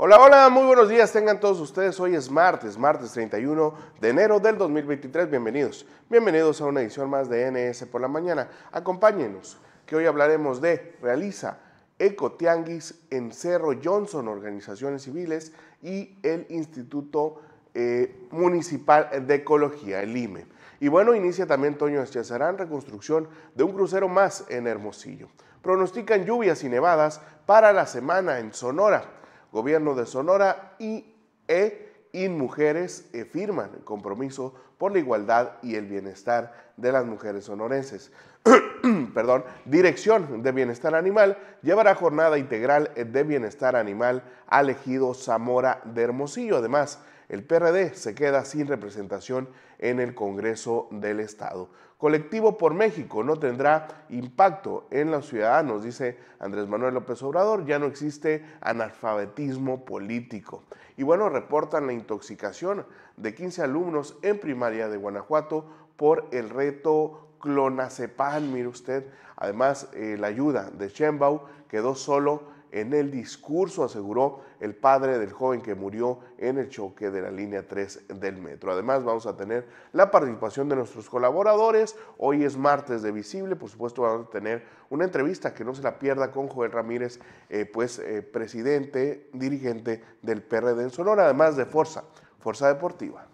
[0.00, 1.98] Hola, hola, muy buenos días, tengan todos ustedes.
[1.98, 5.28] Hoy es martes, martes 31 de enero del 2023.
[5.28, 8.48] Bienvenidos, bienvenidos a una edición más de NS por la mañana.
[8.70, 11.58] Acompáñenos, que hoy hablaremos de Realiza
[11.98, 17.42] Ecotianguis en Cerro Johnson, organizaciones civiles y el Instituto
[17.74, 20.46] eh, Municipal de Ecología, el IME.
[20.78, 25.26] Y bueno, inicia también Toño Eschazarán, reconstrucción de un crucero más en Hermosillo.
[25.60, 29.18] Pronostican lluvias y nevadas para la semana en Sonora.
[29.52, 31.14] Gobierno de Sonora y
[31.46, 37.44] E Mujeres eh, firman el compromiso por la igualdad y el bienestar de las mujeres
[37.44, 38.10] sonorenses.
[39.14, 46.02] Perdón, Dirección de Bienestar Animal llevará jornada integral de bienestar animal al ejido Zamora de
[46.02, 46.58] Hermosillo.
[46.58, 49.48] Además, el PRD se queda sin representación
[49.78, 51.68] en el Congreso del Estado.
[51.98, 57.78] Colectivo por México no tendrá impacto en los ciudadanos, dice Andrés Manuel López Obrador, ya
[57.78, 60.62] no existe analfabetismo político.
[60.96, 65.66] Y bueno, reportan la intoxicación de 15 alumnos en primaria de Guanajuato
[65.96, 69.06] por el reto clonazepam, mire usted.
[69.36, 75.32] Además, eh, la ayuda de Sheinbaum quedó solo en el discurso, aseguró el padre del
[75.32, 78.72] joven que murió en el choque de la línea 3 del metro.
[78.72, 81.96] Además, vamos a tener la participación de nuestros colaboradores.
[82.18, 85.82] Hoy es martes de Visible, por supuesto, vamos a tener una entrevista que no se
[85.82, 91.56] la pierda con Joel Ramírez, eh, pues eh, presidente, dirigente del PRD en Sonora, además
[91.56, 92.04] de Forza,
[92.40, 93.26] Fuerza Deportiva.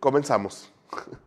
[0.00, 0.70] Comenzamos.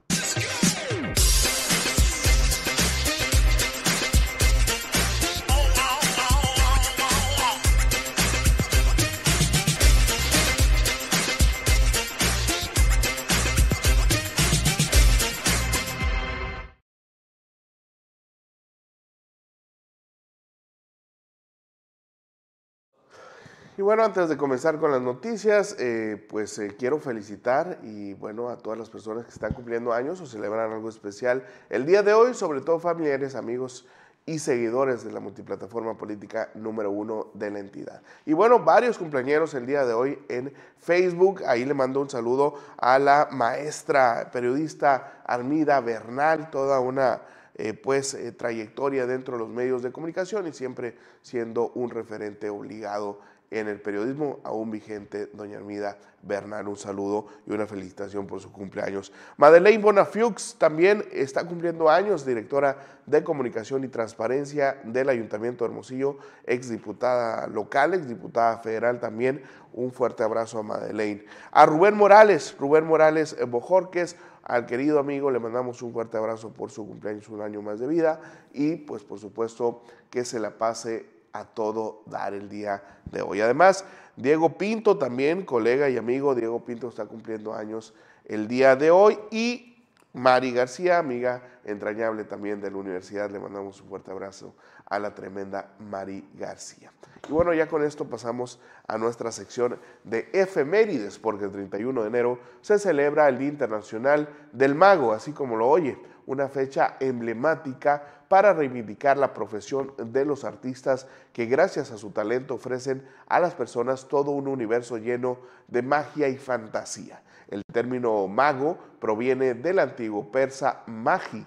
[23.78, 28.50] Y bueno, antes de comenzar con las noticias, eh, pues eh, quiero felicitar y bueno
[28.50, 32.12] a todas las personas que están cumpliendo años o celebran algo especial el día de
[32.12, 33.86] hoy, sobre todo familiares, amigos
[34.26, 38.02] y seguidores de la multiplataforma política número uno de la entidad.
[38.26, 41.44] Y bueno, varios cumpleaños el día de hoy en Facebook.
[41.46, 47.22] Ahí le mando un saludo a la maestra periodista Armida Bernal, toda una
[47.54, 53.20] eh, pues trayectoria dentro de los medios de comunicación y siempre siendo un referente obligado
[53.50, 56.68] en el periodismo aún vigente, doña Armida Bernal.
[56.68, 59.14] Un saludo y una felicitación por su cumpleaños.
[59.38, 66.18] Madeleine Bonafiux también está cumpliendo años, directora de Comunicación y Transparencia del Ayuntamiento de Hermosillo,
[66.46, 69.42] exdiputada local, exdiputada federal también.
[69.74, 71.24] Un fuerte abrazo a Madeleine.
[71.52, 76.72] A Rubén Morales, Rubén Morales Bojorques, al querido amigo le mandamos un fuerte abrazo por
[76.72, 78.22] su cumpleaños, un año más de vida
[78.54, 83.42] y pues por supuesto que se la pase a todo dar el día de hoy.
[83.42, 87.94] Además, Diego Pinto también, colega y amigo, Diego Pinto está cumpliendo años
[88.26, 89.84] el día de hoy y
[90.14, 94.56] Mari García, amiga entrañable también de la universidad, le mandamos un fuerte abrazo
[94.86, 96.92] a la tremenda Mari García.
[97.28, 102.08] Y bueno, ya con esto pasamos a nuestra sección de efemérides, porque el 31 de
[102.08, 108.17] enero se celebra el Día Internacional del Mago, así como lo oye, una fecha emblemática
[108.28, 113.54] para reivindicar la profesión de los artistas que gracias a su talento ofrecen a las
[113.54, 115.38] personas todo un universo lleno
[115.68, 117.22] de magia y fantasía.
[117.48, 121.46] El término mago proviene del antiguo persa magi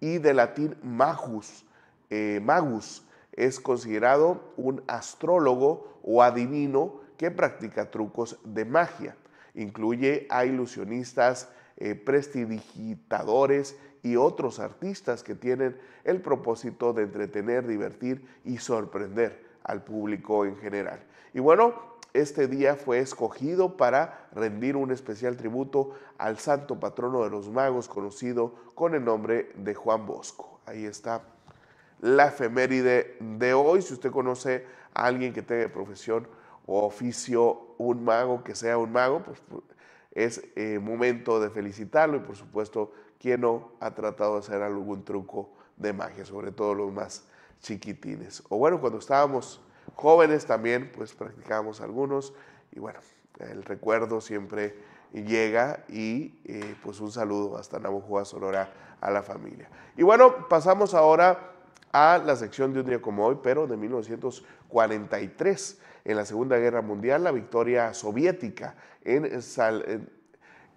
[0.00, 1.64] y del latín magus.
[2.10, 9.16] Eh, magus es considerado un astrólogo o adivino que practica trucos de magia.
[9.54, 18.24] Incluye a ilusionistas, eh, prestidigitadores y otros artistas que tienen el propósito de entretener, divertir
[18.44, 21.02] y sorprender al público en general.
[21.34, 21.74] Y bueno,
[22.12, 27.88] este día fue escogido para rendir un especial tributo al santo patrono de los magos
[27.88, 30.60] conocido con el nombre de Juan Bosco.
[30.66, 31.22] Ahí está
[32.00, 33.82] la efeméride de hoy.
[33.82, 36.28] Si usted conoce a alguien que tenga profesión
[36.64, 39.42] o oficio un mago, que sea un mago, pues
[40.12, 45.04] es eh, momento de felicitarlo y por supuesto, quien no ha tratado de hacer algún
[45.04, 47.24] truco de magia, sobre todo los más
[47.60, 48.42] chiquitines.
[48.48, 49.60] O bueno, cuando estábamos
[49.94, 52.32] jóvenes también, pues practicábamos algunos
[52.72, 52.98] y bueno,
[53.38, 54.74] el recuerdo siempre
[55.12, 58.70] llega y eh, pues un saludo hasta Navajo, Sonora
[59.00, 59.68] a la familia.
[59.96, 61.52] Y bueno, pasamos ahora
[61.92, 66.82] a la sección de un día como hoy, pero de 1943 en la Segunda Guerra
[66.82, 69.40] Mundial, la victoria soviética en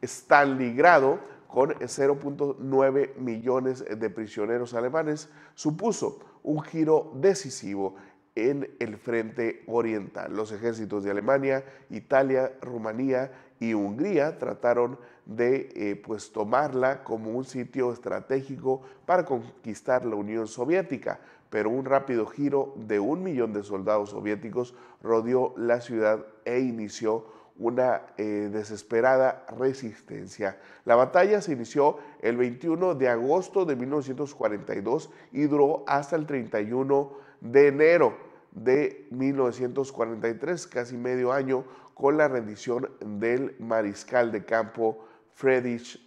[0.02, 1.20] Stalingrado
[1.50, 7.96] con 0.9 millones de prisioneros alemanes supuso un giro decisivo
[8.36, 10.34] en el frente oriental.
[10.34, 17.44] Los ejércitos de Alemania, Italia, Rumanía y Hungría trataron de eh, pues tomarla como un
[17.44, 21.20] sitio estratégico para conquistar la Unión Soviética,
[21.50, 27.26] pero un rápido giro de un millón de soldados soviéticos rodeó la ciudad e inició
[27.60, 30.58] una eh, desesperada resistencia.
[30.86, 37.12] La batalla se inició el 21 de agosto de 1942 y duró hasta el 31
[37.42, 38.18] de enero
[38.52, 46.00] de 1943, casi medio año, con la rendición del mariscal de campo Friedrich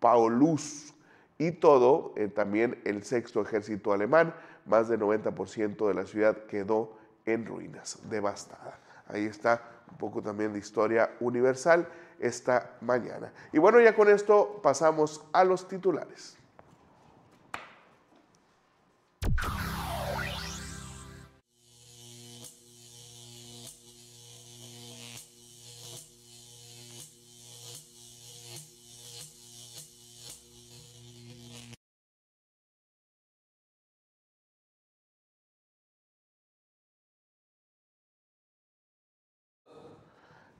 [0.00, 0.94] Paulus
[1.38, 4.34] y todo, eh, también el sexto ejército alemán,
[4.66, 8.80] más del 90% de la ciudad quedó en ruinas, devastada.
[9.06, 11.88] Ahí está un poco también de historia universal
[12.18, 13.32] esta mañana.
[13.52, 16.37] Y bueno, ya con esto pasamos a los titulares.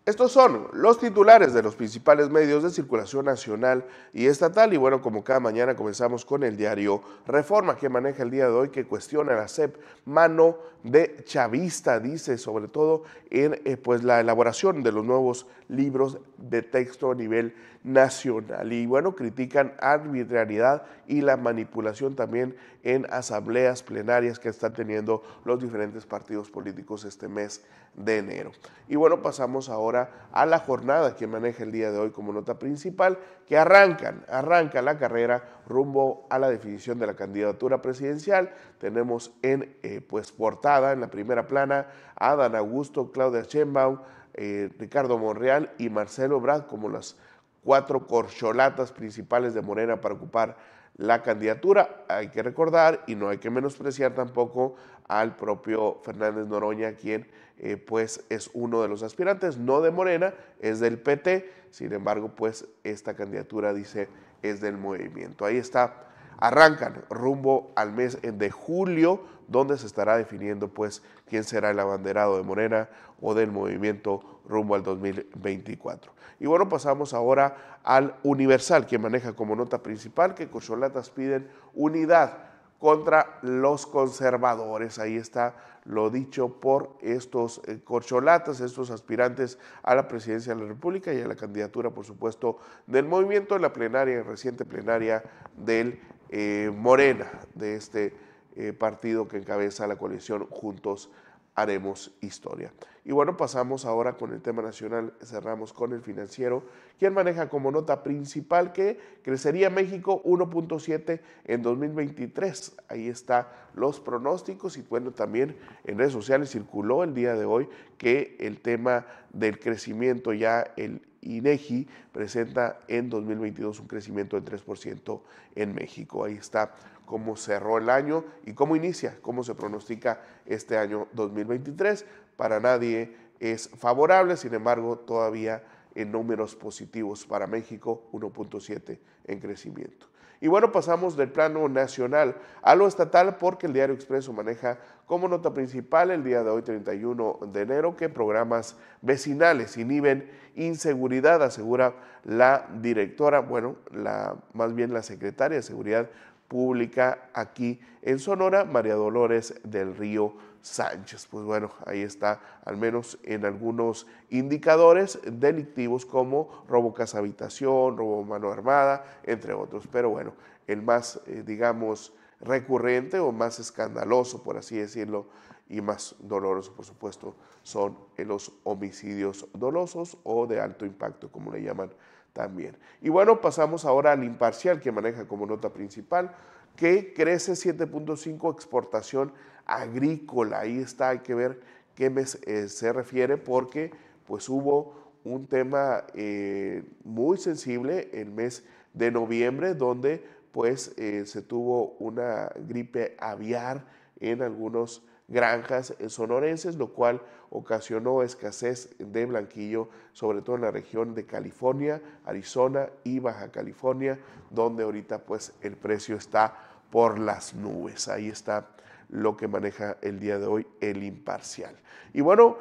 [0.09, 3.85] Estos son los titulares de los principales medios de circulación nacional
[4.15, 4.73] y estatal.
[4.73, 8.53] Y bueno, como cada mañana comenzamos con el diario Reforma que maneja el día de
[8.53, 9.77] hoy, que cuestiona la CEP,
[10.07, 16.19] mano de chavista, dice sobre todo en eh, pues, la elaboración de los nuevos libros
[16.39, 18.73] de texto a nivel nacional.
[18.73, 25.61] Y bueno, critican arbitrariedad y la manipulación también en asambleas plenarias que están teniendo los
[25.61, 27.63] diferentes partidos políticos este mes
[27.99, 28.53] de enero.
[28.89, 32.59] Y bueno, pasamos ahora a la jornada que maneja el día de hoy como nota
[32.59, 38.51] principal, que arrancan, arranca la carrera rumbo a la definición de la candidatura presidencial.
[38.79, 44.01] Tenemos en eh, pues portada, en la primera plana, a Dan Augusto, Claudia Sheinbaum,
[44.35, 47.17] eh, Ricardo Monreal y Marcelo Brad como las
[47.63, 50.57] cuatro corcholatas principales de Morena para ocupar
[50.99, 52.05] la candidatura.
[52.09, 54.75] Hay que recordar y no hay que menospreciar tampoco
[55.07, 57.27] al propio Fernández Noroña, quien
[57.59, 62.35] eh, pues es uno de los aspirantes, no de Morena, es del PT, sin embargo
[62.35, 64.09] pues esta candidatura dice
[64.43, 65.45] es del movimiento.
[65.45, 66.08] Ahí está,
[66.39, 72.37] arrancan rumbo al mes de julio, donde se estará definiendo pues quién será el abanderado
[72.37, 72.89] de Morena
[73.21, 76.13] o del movimiento rumbo al 2024.
[76.41, 82.49] Y bueno, pasamos ahora al Universal, que maneja como nota principal que Cocholatas piden unidad
[82.79, 84.99] contra los conservadores.
[84.99, 90.69] Ahí está lo dicho por estos eh, corcholatas, estos aspirantes a la presidencia de la
[90.69, 95.25] República y a la candidatura, por supuesto, del movimiento en la plenaria, reciente plenaria
[95.57, 98.15] del eh, Morena, de este
[98.57, 101.11] eh, partido que encabeza la coalición Juntos
[101.59, 102.73] haremos historia.
[103.05, 106.63] Y bueno, pasamos ahora con el tema nacional, cerramos con el financiero,
[107.01, 112.77] quien maneja como nota principal que crecería México 1.7 en 2023.
[112.89, 117.69] Ahí está los pronósticos y bueno, también en redes sociales circuló el día de hoy
[117.97, 125.21] que el tema del crecimiento ya el INEGI presenta en 2022 un crecimiento del 3%
[125.57, 126.25] en México.
[126.25, 126.73] Ahí está
[127.09, 132.05] cómo cerró el año y cómo inicia, cómo se pronostica este año 2023.
[132.37, 140.07] Para nadie es favorable, sin embargo, todavía en números positivos para México, 1.7 en crecimiento.
[140.41, 145.27] Y bueno, pasamos del plano nacional a lo estatal porque el Diario Expreso maneja como
[145.27, 151.95] nota principal el día de hoy, 31 de enero, que programas vecinales inhiben inseguridad, asegura
[152.23, 156.09] la directora, bueno, la, más bien la secretaria de Seguridad
[156.49, 161.27] pública aquí en Sonora, María Dolores del Río Sánchez.
[161.31, 168.25] Pues bueno, ahí está, al menos en algunos indicadores delictivos como robo casa habitación, robo
[168.25, 169.87] mano armada, entre otros.
[169.91, 170.33] Pero bueno,
[170.67, 175.27] el más, eh, digamos, recurrente o más escandaloso, por así decirlo,
[175.69, 181.63] y más doloroso, por supuesto, son los homicidios dolosos o de alto impacto, como le
[181.63, 181.91] llaman
[182.33, 182.77] también.
[183.01, 186.35] Y bueno, pasamos ahora al imparcial que maneja como nota principal,
[186.77, 189.33] que crece 7.5 exportación
[189.67, 190.61] agrícola.
[190.61, 191.61] Ahí está, hay que ver
[191.95, 193.91] qué mes eh, se refiere porque
[194.27, 194.95] pues hubo
[195.25, 202.51] un tema eh, muy sensible el mes de noviembre donde pues eh, se tuvo una
[202.69, 203.85] gripe aviar
[204.21, 211.15] en algunos granjas sonorenses, lo cual ocasionó escasez de blanquillo, sobre todo en la región
[211.15, 214.19] de California, Arizona y Baja California,
[214.51, 216.55] donde ahorita pues el precio está
[216.91, 218.09] por las nubes.
[218.09, 218.69] Ahí está
[219.09, 221.77] lo que maneja el día de hoy el imparcial.
[222.13, 222.57] Y bueno,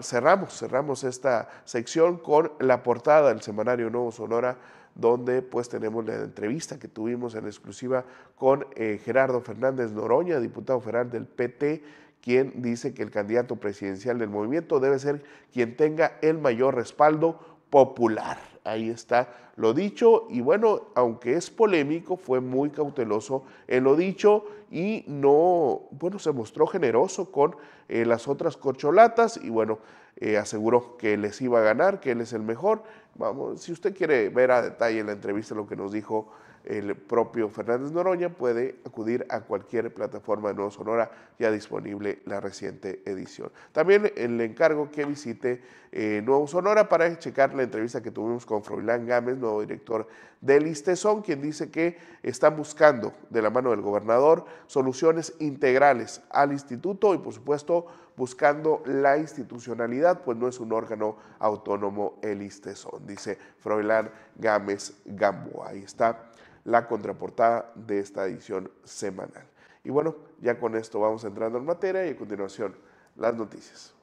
[0.00, 4.58] cerramos, cerramos esta sección con la portada del semanario Nuevo Sonora
[4.94, 8.04] donde pues tenemos la entrevista que tuvimos en exclusiva
[8.36, 11.82] con eh, Gerardo Fernández Noroña, diputado federal del PT,
[12.22, 17.38] quien dice que el candidato presidencial del movimiento debe ser quien tenga el mayor respaldo
[17.68, 18.38] popular.
[18.64, 24.44] Ahí está lo dicho y bueno, aunque es polémico, fue muy cauteloso en lo dicho
[24.70, 27.56] y no, bueno, se mostró generoso con
[27.88, 29.80] eh, las otras corcholatas y bueno,
[30.16, 32.82] eh, aseguró que les iba a ganar, que él es el mejor.
[33.16, 36.32] Vamos, si usted quiere ver a detalle la entrevista lo que nos dijo
[36.64, 42.40] el propio Fernández Noroña, puede acudir a cualquier plataforma de Nuevo Sonora ya disponible la
[42.40, 43.50] reciente edición.
[43.72, 48.62] También le encargo que visite eh, Nuevo Sonora para checar la entrevista que tuvimos con
[48.62, 50.06] Froilán Gámez, nuevo director
[50.40, 56.52] del ISTESON, quien dice que están buscando de la mano del gobernador soluciones integrales al
[56.52, 63.06] instituto y por supuesto buscando la institucionalidad, pues no es un órgano autónomo el ISTESON,
[63.06, 65.70] dice Froilán Gámez Gamboa.
[65.70, 66.31] Ahí está
[66.64, 69.46] la contraportada de esta edición semanal.
[69.84, 72.76] Y bueno, ya con esto vamos entrando en materia y a continuación
[73.16, 73.94] las noticias.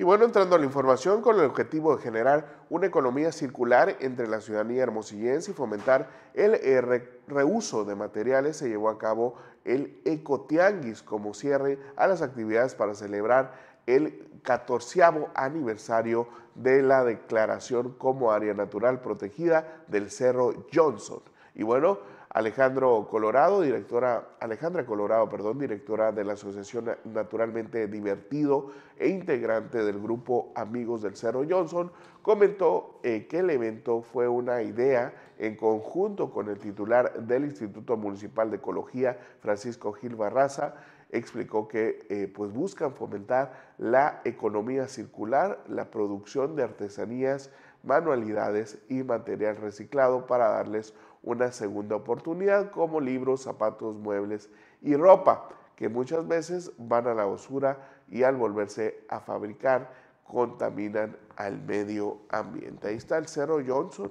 [0.00, 4.28] Y bueno, entrando a la información, con el objetivo de generar una economía circular entre
[4.28, 6.80] la ciudadanía hermosillense y fomentar el eh,
[7.28, 12.94] reuso de materiales, se llevó a cabo el Ecotianguis como cierre a las actividades para
[12.94, 13.52] celebrar
[13.84, 15.02] el 14
[15.34, 21.20] aniversario de la declaración como área natural protegida del Cerro Johnson.
[21.54, 21.98] Y bueno,
[22.32, 30.00] Alejandro Colorado, directora, Alejandra Colorado, perdón, directora de la Asociación Naturalmente Divertido e integrante del
[30.00, 31.90] grupo Amigos del Cerro Johnson,
[32.22, 37.96] comentó eh, que el evento fue una idea en conjunto con el titular del Instituto
[37.96, 40.74] Municipal de Ecología, Francisco Gil Barraza,
[41.10, 47.50] explicó que eh, pues buscan fomentar la economía circular, la producción de artesanías,
[47.82, 54.50] manualidades y material reciclado para darles una segunda oportunidad como libros, zapatos, muebles
[54.82, 59.90] y ropa, que muchas veces van a la basura y al volverse a fabricar
[60.24, 62.88] contaminan al medio ambiente.
[62.88, 64.10] Ahí está el Cerro Johnson.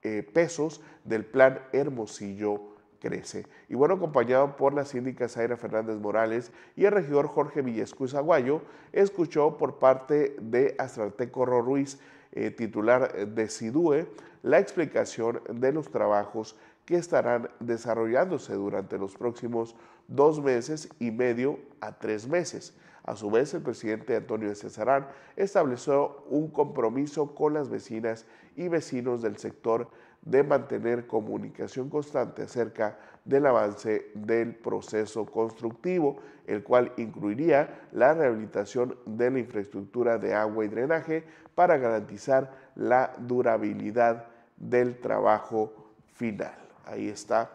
[0.04, 2.60] eh, pesos del plan Hermosillo
[3.00, 3.46] Crece.
[3.68, 8.62] Y bueno, acompañado por la síndica Zaira Fernández Morales y el regidor Jorge Villescuz Aguayo,
[8.92, 11.98] escuchó por parte de Astrateco Ruiz,
[12.32, 14.06] eh, titular de SIDUE,
[14.42, 19.74] la explicación de los trabajos que estarán desarrollándose durante los próximos
[20.06, 22.74] dos meses y medio a tres meses.
[23.04, 25.06] A su vez, el presidente Antonio Cesarán
[25.36, 29.88] estableció un compromiso con las vecinas y vecinos del sector
[30.22, 38.96] de mantener comunicación constante acerca del avance del proceso constructivo, el cual incluiría la rehabilitación
[39.04, 46.56] de la infraestructura de agua y drenaje para garantizar la durabilidad del trabajo final.
[46.86, 47.50] Ahí está.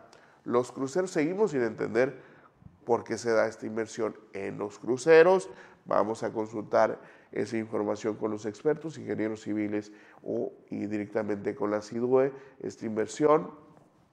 [0.45, 2.28] Los cruceros seguimos sin entender
[2.89, 5.48] por qué se da esta inversión en los cruceros.
[5.86, 7.00] Vamos a consultar
[7.31, 9.91] esa información con los expertos, ingenieros civiles
[10.24, 12.34] o y directamente con la CIDUE.
[12.60, 13.51] Esta inversión,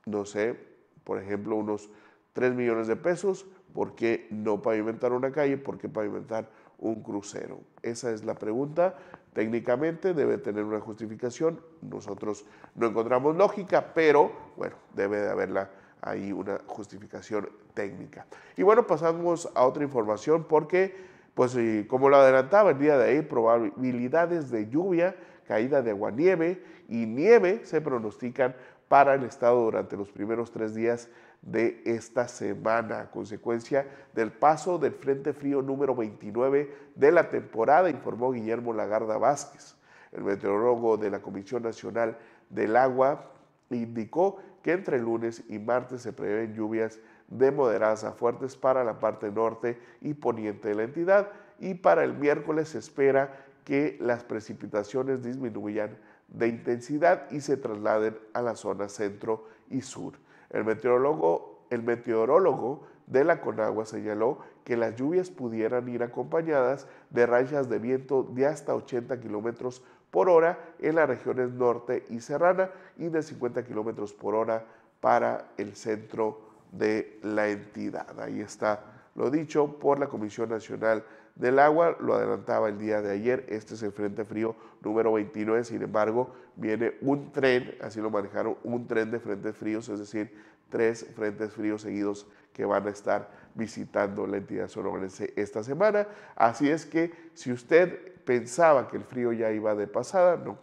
[0.04, 0.60] no sé,
[1.04, 1.88] por ejemplo, unos
[2.34, 3.46] 3 millones de pesos.
[3.72, 5.56] ¿Por qué no pavimentar una calle?
[5.56, 7.60] ¿Por qué pavimentar un crucero?
[7.80, 8.94] Esa es la pregunta.
[9.32, 11.62] Técnicamente debe tener una justificación.
[11.80, 15.70] Nosotros no encontramos lógica, pero bueno, debe de haberla
[16.06, 18.26] ahí una justificación técnica.
[18.56, 20.96] Y bueno, pasamos a otra información porque,
[21.34, 21.56] pues
[21.88, 27.60] como lo adelantaba el día de ahí, probabilidades de lluvia, caída de agua-nieve y nieve
[27.64, 28.54] se pronostican
[28.88, 31.08] para el estado durante los primeros tres días
[31.42, 37.90] de esta semana a consecuencia del paso del Frente Frío número 29 de la temporada,
[37.90, 39.76] informó Guillermo Lagarda Vázquez.
[40.12, 42.16] El meteorólogo de la Comisión Nacional
[42.48, 43.32] del Agua
[43.70, 48.98] indicó que entre lunes y martes se prevén lluvias de moderadas a fuertes para la
[48.98, 51.28] parte norte y poniente de la entidad
[51.60, 55.96] y para el miércoles se espera que las precipitaciones disminuyan
[56.26, 60.14] de intensidad y se trasladen a la zona centro y sur.
[60.50, 67.24] El meteorólogo, el meteorólogo de la Conagua señaló que las lluvias pudieran ir acompañadas de
[67.24, 69.84] rayas de viento de hasta 80 kilómetros
[70.16, 74.64] por hora en las regiones norte y serrana y de 50 kilómetros por hora
[74.98, 76.40] para el centro
[76.72, 78.18] de la entidad.
[78.18, 81.04] Ahí está lo dicho por la Comisión Nacional
[81.34, 85.64] del Agua, lo adelantaba el día de ayer, este es el Frente Frío número 29,
[85.64, 90.32] sin embargo, viene un tren, así lo manejaron, un tren de frentes fríos, es decir,
[90.70, 96.08] tres frentes fríos seguidos que van a estar visitando la entidad sonorense esta semana.
[96.36, 100.58] Así es que si usted pensaba que el frío ya iba de pasada, no,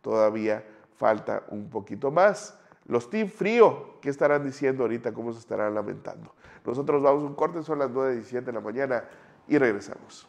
[0.00, 0.64] todavía
[0.96, 2.56] falta un poquito más.
[2.86, 5.12] Los Team Frío, ¿qué estarán diciendo ahorita?
[5.12, 6.34] ¿Cómo se estarán lamentando?
[6.64, 9.04] Nosotros vamos a un corte, son las 9.17 de la mañana
[9.46, 10.28] y regresamos.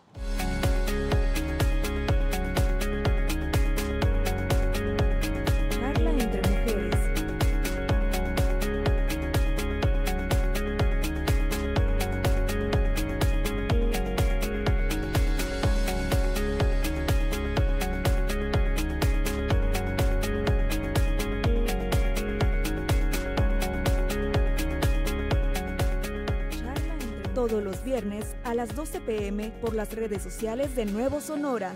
[27.33, 31.73] Todos los viernes a las 12 pm por las redes sociales de Nuevo Sonora.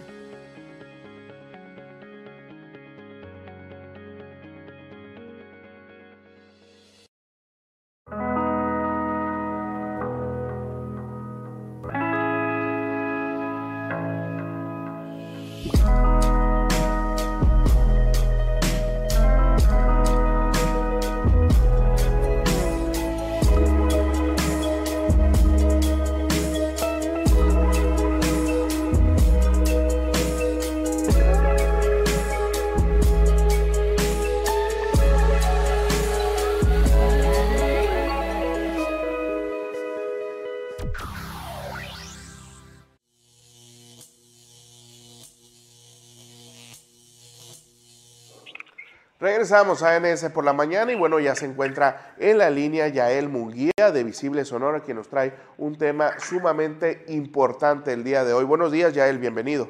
[49.46, 53.30] Regresamos a NS por la mañana y bueno, ya se encuentra en la línea Yael
[53.30, 58.44] Munguía de Visible Sonora, que nos trae un tema sumamente importante el día de hoy.
[58.44, 59.70] Buenos días, Yael, bienvenido.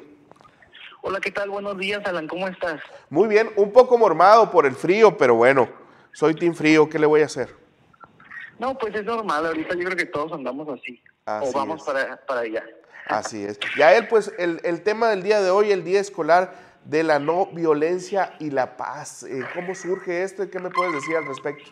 [1.02, 1.50] Hola, ¿qué tal?
[1.50, 2.80] Buenos días, Alan, ¿cómo estás?
[3.10, 5.68] Muy bien, un poco mormado por el frío, pero bueno,
[6.10, 7.54] soy team frío, ¿qué le voy a hacer?
[8.58, 12.40] No, pues es normal, ahorita yo creo que todos andamos así, o vamos para, para
[12.40, 12.64] allá.
[13.08, 13.60] Así es.
[13.76, 16.54] Yael, pues el, el tema del día de hoy, el día escolar,
[16.86, 19.24] de la no violencia y la paz.
[19.24, 21.68] Eh, ¿Cómo surge esto y qué me puedes decir al respecto?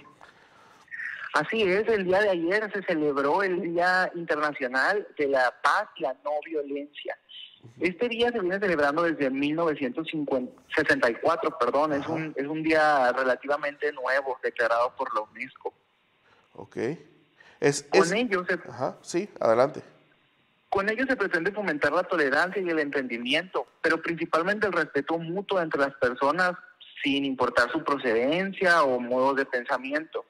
[1.35, 6.03] Así es, el día de ayer se celebró el Día Internacional de la Paz y
[6.03, 7.19] la No Violencia.
[7.81, 14.39] Este día se viene celebrando desde 1964, perdón, es un, es un día relativamente nuevo,
[14.43, 15.73] declarado por la UNESCO.
[16.53, 16.77] Ok.
[17.59, 19.83] Es, Con ello Ajá, sí, adelante.
[20.75, 25.61] Con ello se pretende fomentar la tolerancia y el entendimiento, pero principalmente el respeto mutuo
[25.61, 26.55] entre las personas
[27.01, 30.25] sin importar su procedencia o modos de pensamiento.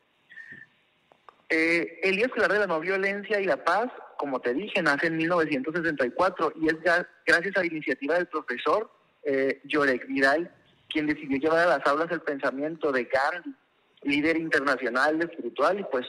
[1.49, 5.07] Eh, el Día Escolar de la No Violencia y la Paz, como te dije, nace
[5.07, 6.77] en 1964 y es
[7.25, 10.55] gracias a la iniciativa del profesor eh, Yorek Vidal,
[10.91, 13.55] quien decidió llevar a las aulas el pensamiento de Gandhi,
[14.03, 16.05] líder internacional espiritual y pues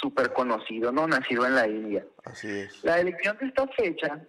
[0.00, 1.06] súper conocido, ¿no?
[1.06, 2.04] Nacido en la India.
[2.24, 2.82] Así es.
[2.82, 4.20] La elección de esta fecha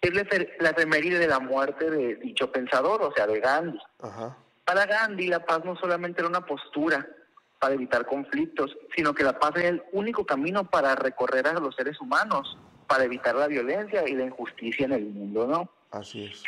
[0.00, 0.12] es
[0.60, 3.78] la efeméride de la muerte de dicho pensador, o sea, de Gandhi.
[4.64, 7.06] Para Gandhi, la paz no solamente era una postura
[7.58, 11.76] para evitar conflictos, sino que la paz era el único camino para recorrer a los
[11.76, 15.70] seres humanos, para evitar la violencia y la injusticia en el mundo, ¿no?
[15.90, 16.42] Así es.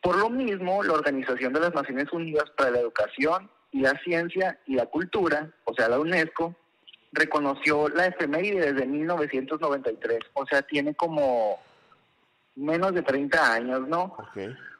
[0.00, 4.60] Por lo mismo, la Organización de las Naciones Unidas para la Educación y la Ciencia
[4.66, 6.54] y la Cultura, o sea, la UNESCO,
[7.14, 11.58] reconoció la efeméride desde 1993, o sea, tiene como
[12.56, 14.16] menos de 30 años, ¿no?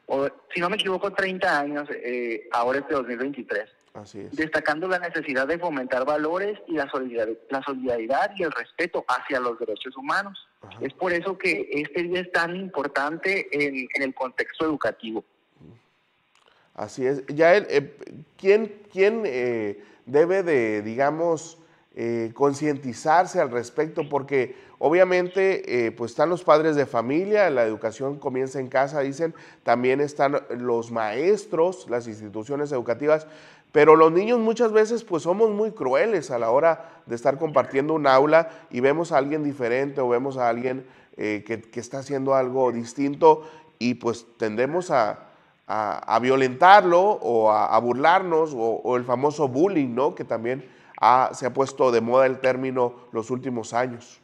[0.07, 3.70] O, si no me equivoco, 30 años, eh, ahora es de 2023.
[3.94, 4.35] Así es.
[4.35, 9.38] Destacando la necesidad de fomentar valores y la solidaridad, la solidaridad y el respeto hacia
[9.38, 10.49] los derechos humanos.
[10.81, 15.25] Es por eso que este día es tan importante en, el contexto educativo.
[16.75, 17.25] Así es.
[17.29, 17.97] Ya, eh,
[18.37, 21.59] ¿quién, quién eh, debe de, digamos,
[21.94, 24.09] eh, concientizarse al respecto?
[24.09, 29.35] Porque obviamente eh, pues están los padres de familia, la educación comienza en casa, dicen,
[29.62, 33.26] también están los maestros, las instituciones educativas,
[33.74, 37.94] pero los niños muchas veces pues somos muy crueles a la hora de estar compartiendo
[37.94, 42.35] un aula y vemos a alguien diferente o vemos a alguien eh, que, está haciendo
[42.35, 43.42] algo distinto
[43.78, 45.30] y pues tendemos a,
[46.20, 50.14] violentarlo o a, burlarnos o, el famoso bullying, ¿no?
[50.14, 50.64] Que también
[51.33, 54.20] se ha puesto de moda el término los últimos años.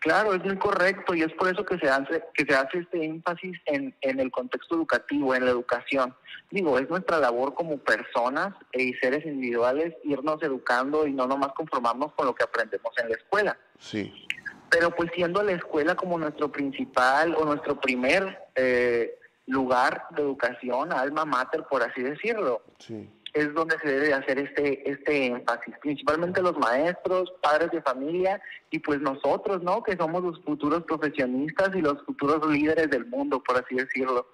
[0.00, 3.04] Claro, es muy correcto y es por eso que se hace, que se hace este
[3.04, 6.14] énfasis en, en el contexto educativo, en la educación.
[6.50, 12.14] Digo, es nuestra labor como personas y seres individuales irnos educando y no nomás conformarnos
[12.14, 13.58] con lo que aprendemos en la escuela.
[13.78, 14.26] Sí.
[14.70, 20.94] Pero pues siendo la escuela como nuestro principal o nuestro primer eh, lugar de educación,
[20.94, 22.62] alma mater, por así decirlo.
[22.78, 28.40] Sí es donde se debe hacer este, este énfasis, principalmente los maestros, padres de familia
[28.70, 29.82] y pues nosotros, ¿no?
[29.82, 34.26] Que somos los futuros profesionistas y los futuros líderes del mundo, por así decirlo.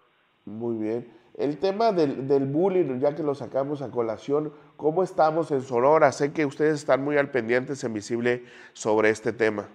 [0.44, 1.12] Muy bien.
[1.36, 6.10] El tema del, del bullying, ya que lo sacamos a colación, ¿cómo estamos en Sonora?
[6.12, 9.68] Sé que ustedes están muy al pendiente en Visible sobre este tema.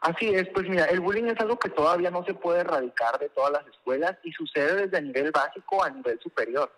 [0.00, 3.28] Así es, pues mira, el bullying es algo que todavía no se puede erradicar de
[3.28, 6.72] todas las escuelas y sucede desde el nivel básico a nivel superior.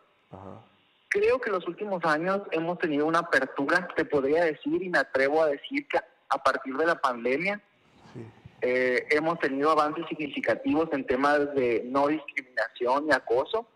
[1.09, 4.99] Creo que en los últimos años hemos tenido una apertura, te podría decir, y me
[4.99, 7.61] atrevo a decir que a partir de la pandemia
[8.61, 13.69] eh, hemos tenido avances significativos en temas de no discriminación y acoso,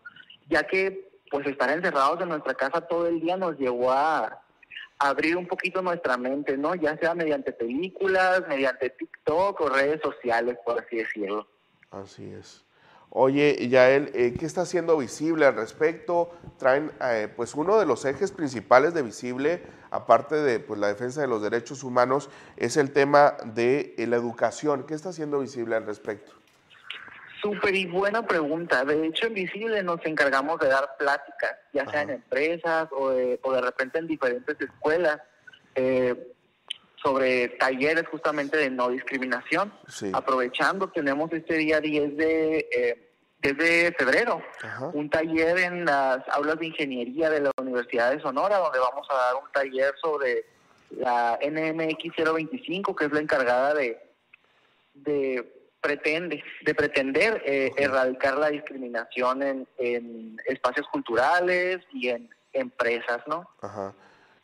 [0.49, 4.41] ya que pues estar encerrados en nuestra casa todo el día nos llevó a,
[4.99, 6.75] abrir un poquito nuestra mente, ¿no?
[6.75, 11.47] Ya sea mediante películas, mediante TikTok o redes sociales, por así decirlo.
[11.89, 12.65] Así es.
[13.11, 16.31] Oye, Yael, eh, ¿qué está haciendo Visible al respecto?
[16.57, 21.19] Traen, eh, pues uno de los ejes principales de Visible, aparte de pues, la defensa
[21.21, 24.85] de los derechos humanos, es el tema de eh, la educación.
[24.85, 26.33] ¿Qué está haciendo Visible al respecto?
[27.41, 28.85] Súper y buena pregunta.
[28.85, 33.39] De hecho, en Visible nos encargamos de dar pláticas, ya sea en empresas o de,
[33.41, 35.19] o de repente en diferentes escuelas,
[37.01, 39.71] sobre talleres justamente de no discriminación.
[40.13, 44.41] Aprovechando, tenemos este día 10 de, eh, febrero,
[44.93, 49.15] un taller en las aulas de ingeniería de la Universidad de Sonora, donde vamos a
[49.15, 50.45] dar un taller sobre
[50.91, 53.97] la NMX 025, que es la encargada de,
[54.93, 63.21] de pretende de pretender eh, erradicar la discriminación en, en espacios culturales y en empresas,
[63.27, 63.49] ¿no?
[63.61, 63.93] Ajá.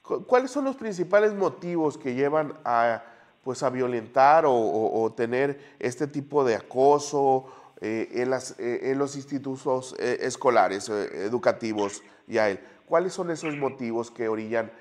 [0.05, 3.03] ¿Cuáles son los principales motivos que llevan a,
[3.43, 9.15] pues, a violentar o, tener este tipo de acoso eh, en, las, eh, en los
[9.15, 12.59] institutos eh, escolares, educativos, Yael?
[12.85, 14.71] ¿Cuáles son esos motivos que orillan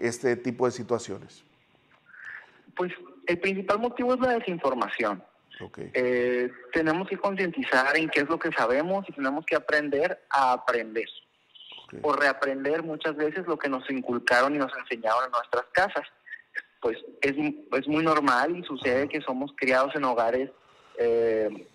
[0.00, 1.44] este tipo de situaciones?
[2.74, 2.92] Pues
[3.26, 5.22] el principal motivo es la desinformación.
[6.72, 11.06] tenemos que concientizar en qué es lo que sabemos y tenemos que aprender a aprender
[12.02, 16.06] o reaprender muchas veces lo que nos inculcaron y nos enseñaron en nuestras casas.
[16.80, 17.34] Pues es,
[17.72, 20.50] es muy normal y sucede que somos criados en hogares
[20.98, 21.66] eh,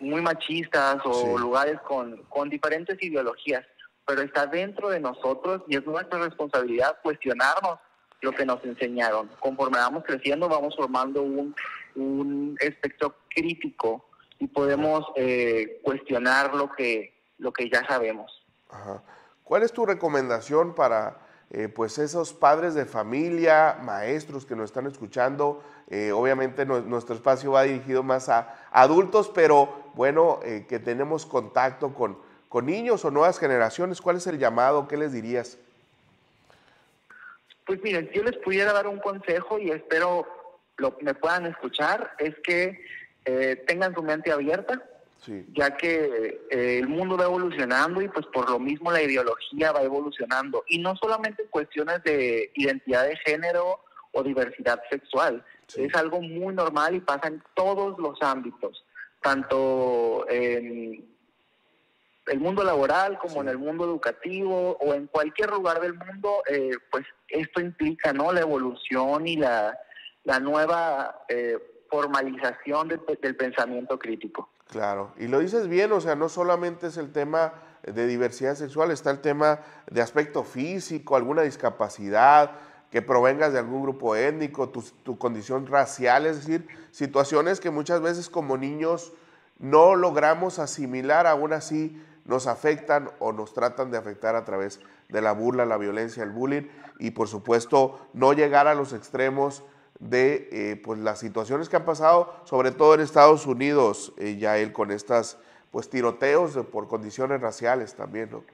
[0.00, 3.64] muy machistas o lugares con, con diferentes ideologías,
[4.06, 7.78] pero está dentro de nosotros y es nuestra responsabilidad cuestionarnos
[8.20, 9.28] lo que nos enseñaron.
[9.40, 11.54] Conforme vamos creciendo, vamos formando un,
[11.94, 18.44] un espectro crítico y podemos eh, cuestionar lo que, lo que ya sabemos.
[18.70, 19.02] Ajá.
[19.48, 21.16] ¿Cuál es tu recomendación para
[21.50, 25.64] eh, pues esos padres de familia, maestros que nos están escuchando?
[25.88, 31.94] Eh, obviamente nuestro espacio va dirigido más a adultos, pero bueno, eh, que tenemos contacto
[31.94, 32.18] con,
[32.50, 34.02] con niños o nuevas generaciones.
[34.02, 34.86] ¿Cuál es el llamado?
[34.86, 35.56] ¿Qué les dirías?
[37.64, 40.26] Pues miren, yo les pudiera dar un consejo y espero
[40.76, 42.84] lo me puedan escuchar, es que
[43.66, 44.82] tengan su mente abierta,
[45.26, 49.82] ya que eh, el mundo va evolucionando y pues por lo mismo la ideología va
[49.82, 50.64] evolucionando.
[50.68, 53.80] Y no solamente en cuestiones de identidad de género
[54.12, 55.44] o diversidad sexual,
[55.76, 58.84] es algo muy normal y pasa en todos los ámbitos,
[59.20, 61.06] tanto en
[62.28, 66.70] el mundo laboral como en el mundo educativo o en cualquier lugar del mundo, eh,
[66.90, 69.78] pues esto implica no la evolución y la,
[70.24, 71.58] la nueva eh,
[71.90, 74.50] formalización del pensamiento crítico.
[74.68, 78.90] Claro, y lo dices bien, o sea, no solamente es el tema de diversidad sexual,
[78.90, 82.52] está el tema de aspecto físico, alguna discapacidad,
[82.90, 88.28] que provengas de algún grupo étnico, tu, condición racial, es decir, situaciones que muchas veces
[88.30, 89.12] como niños
[89.58, 95.22] no logramos asimilar, aún así nos afectan o nos tratan de afectar a través de
[95.22, 99.64] la burla, la violencia, el bullying y por supuesto no llegar a los extremos
[99.98, 104.58] de eh, pues las situaciones que han pasado, sobre todo en Estados Unidos, eh, ya
[104.58, 105.38] él con estas
[105.70, 108.44] pues tiroteos por condiciones raciales también, ¿no?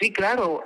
[0.00, 0.62] Sí, claro,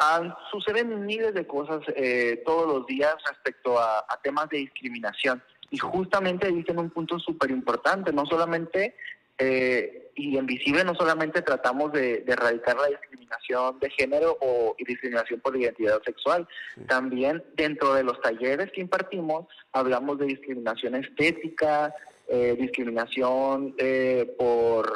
[0.50, 5.40] suceden miles de cosas eh, todos los días respecto a, temas de discriminación
[5.70, 8.96] y justamente dicen un punto súper importante, no solamente
[9.40, 15.40] eh, y en Visible no solamente tratamos de, erradicar la discriminación de género o discriminación
[15.40, 16.46] por identidad sexual,
[16.86, 21.94] también dentro de los talleres que impartimos hablamos de discriminación estética,
[22.28, 24.92] eh, discriminación eh, por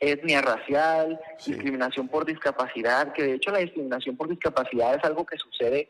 [0.00, 5.38] etnia racial, discriminación por discapacidad, que de hecho la discriminación por discapacidad es algo que
[5.38, 5.88] sucede,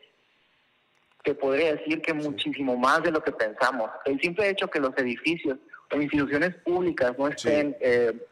[1.23, 3.89] que podría decir que muchísimo más de lo que pensamos.
[4.05, 5.57] El simple hecho que los edificios
[5.91, 8.27] o instituciones públicas no estén eh,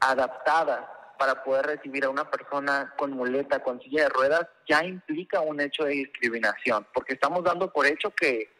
[0.00, 0.80] adaptadas
[1.18, 5.60] para poder recibir a una persona con muleta, con silla de ruedas, ya implica un
[5.60, 8.50] hecho de discriminación, porque estamos dando por hecho que,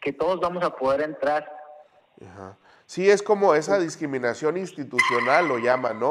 [0.00, 1.50] que todos vamos a poder entrar.
[2.24, 2.56] Ajá.
[2.86, 6.10] Sí, es como esa discriminación institucional, lo llaman, ¿no?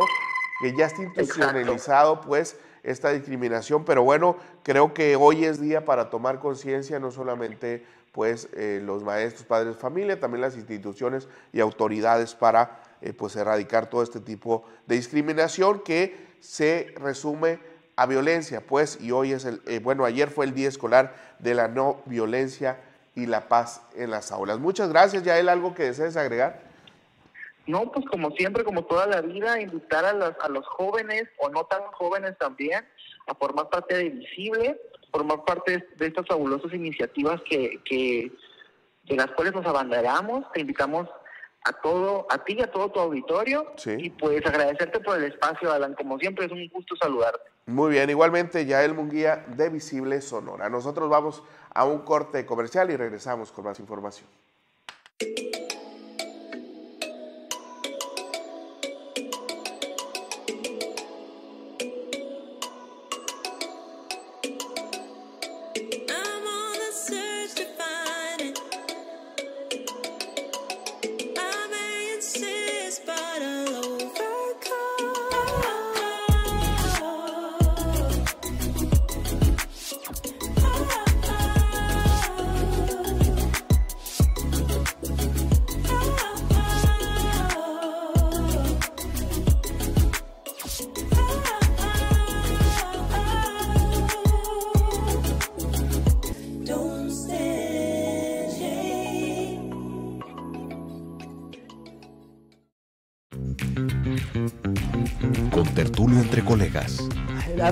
[0.61, 6.09] Que ya está institucionalizado, pues, esta discriminación, pero bueno, creo que hoy es día para
[6.09, 12.35] tomar conciencia, no solamente, pues, eh, los maestros, padres, familia, también las instituciones y autoridades
[12.35, 17.59] para, eh, pues, erradicar todo este tipo de discriminación que se resume
[17.95, 21.53] a violencia, pues, y hoy es el, eh, bueno, ayer fue el día escolar de
[21.53, 22.79] la no violencia
[23.15, 24.59] y la paz en las aulas.
[24.59, 26.61] Muchas gracias, Yael, ¿algo que desees agregar?
[27.67, 31.65] No, pues como siempre, como toda la vida, invitar a a los jóvenes o no
[31.65, 32.83] tan jóvenes también
[33.27, 38.31] a formar parte de Visible, formar parte de estas fabulosas iniciativas que, que
[39.03, 40.51] de las cuales nos abanderamos.
[40.53, 41.07] Te invitamos
[41.63, 43.73] a todo, a ti y a todo tu auditorio.
[43.97, 45.93] Y pues agradecerte por el espacio, Alan.
[45.95, 47.51] Como siempre, es un gusto saludarte.
[47.67, 50.69] Muy bien, igualmente Yael Munguía de Visible Sonora.
[50.69, 51.43] Nosotros vamos
[51.73, 54.27] a un corte comercial y regresamos con más información.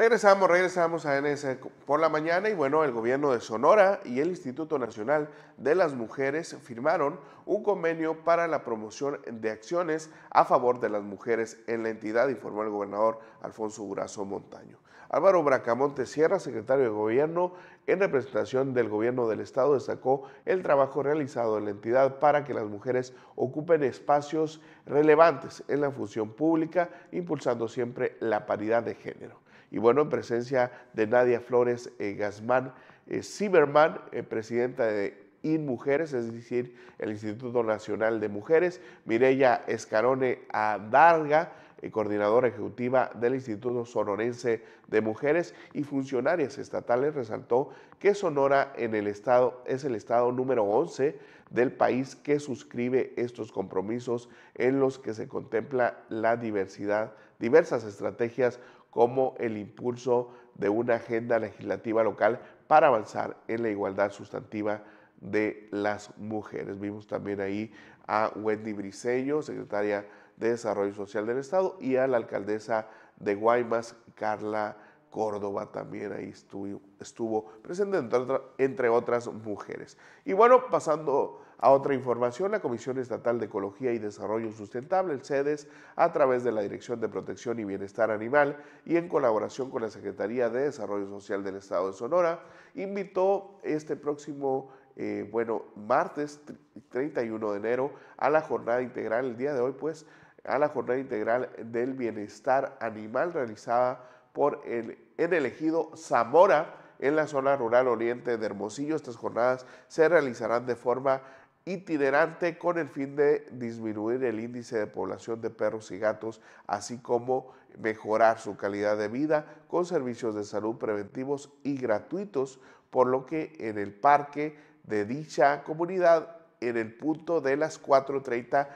[0.00, 4.28] Regresamos, regresamos a NS por la mañana y bueno, el gobierno de Sonora y el
[4.28, 10.80] Instituto Nacional de las Mujeres firmaron un convenio para la promoción de acciones a favor
[10.80, 14.78] de las mujeres en la entidad, informó el gobernador Alfonso Durazo Montaño.
[15.10, 17.52] Álvaro Bracamonte Sierra, secretario de Gobierno,
[17.86, 22.54] en representación del Gobierno del Estado, destacó el trabajo realizado en la entidad para que
[22.54, 29.49] las mujeres ocupen espacios relevantes en la función pública, impulsando siempre la paridad de género.
[29.70, 32.72] Y bueno, en presencia de Nadia Flores eh, Gazmán
[33.06, 41.52] eh, eh, presidenta de INMujeres, es decir, el Instituto Nacional de Mujeres, Mireya Escarone Adarga,
[41.82, 48.94] eh, coordinadora ejecutiva del Instituto Sonorense de Mujeres y funcionarias estatales, resaltó que Sonora en
[48.94, 54.98] el estado es el estado número 11 del país que suscribe estos compromisos en los
[54.98, 62.40] que se contempla la diversidad, diversas estrategias como el impulso de una agenda legislativa local
[62.66, 64.82] para avanzar en la igualdad sustantiva
[65.20, 66.78] de las mujeres.
[66.78, 67.72] Vimos también ahí
[68.06, 73.94] a Wendy Briceño, secretaria de Desarrollo Social del Estado, y a la alcaldesa de Guaymas,
[74.14, 74.76] Carla
[75.10, 78.20] Córdoba también ahí estuvo, estuvo presente entre,
[78.58, 79.98] entre, otras mujeres.
[80.24, 85.22] Y bueno, pasando a otra información, la Comisión Estatal de Ecología y Desarrollo Sustentable, el
[85.22, 89.82] CEDES, a través de la Dirección de Protección y Bienestar Animal y en colaboración con
[89.82, 92.40] la Secretaría de Desarrollo Social del Estado de Sonora,
[92.74, 96.40] invitó este próximo, eh, bueno, martes
[96.88, 100.06] 31 de enero a la jornada integral, el día de hoy pues,
[100.44, 105.52] a la jornada integral del bienestar animal realizada por el, en
[105.96, 108.96] Zamora, en la zona rural oriente de Hermosillo.
[108.96, 111.22] Estas jornadas se realizarán de forma
[111.64, 116.98] itinerante con el fin de disminuir el índice de población de perros y gatos, así
[116.98, 123.26] como mejorar su calidad de vida con servicios de salud preventivos y gratuitos, por lo
[123.26, 128.68] que en el parque de dicha comunidad, en el punto de las 4.30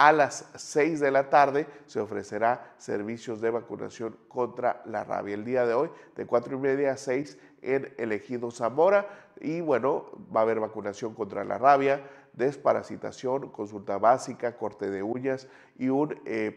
[0.00, 5.34] a las 6 de la tarde se ofrecerá servicios de vacunación contra la rabia.
[5.34, 9.06] El día de hoy, de 4 y media a 6 en el ejido Zamora.
[9.42, 15.48] Y bueno, va a haber vacunación contra la rabia, desparasitación, consulta básica, corte de uñas
[15.78, 16.50] y un eh,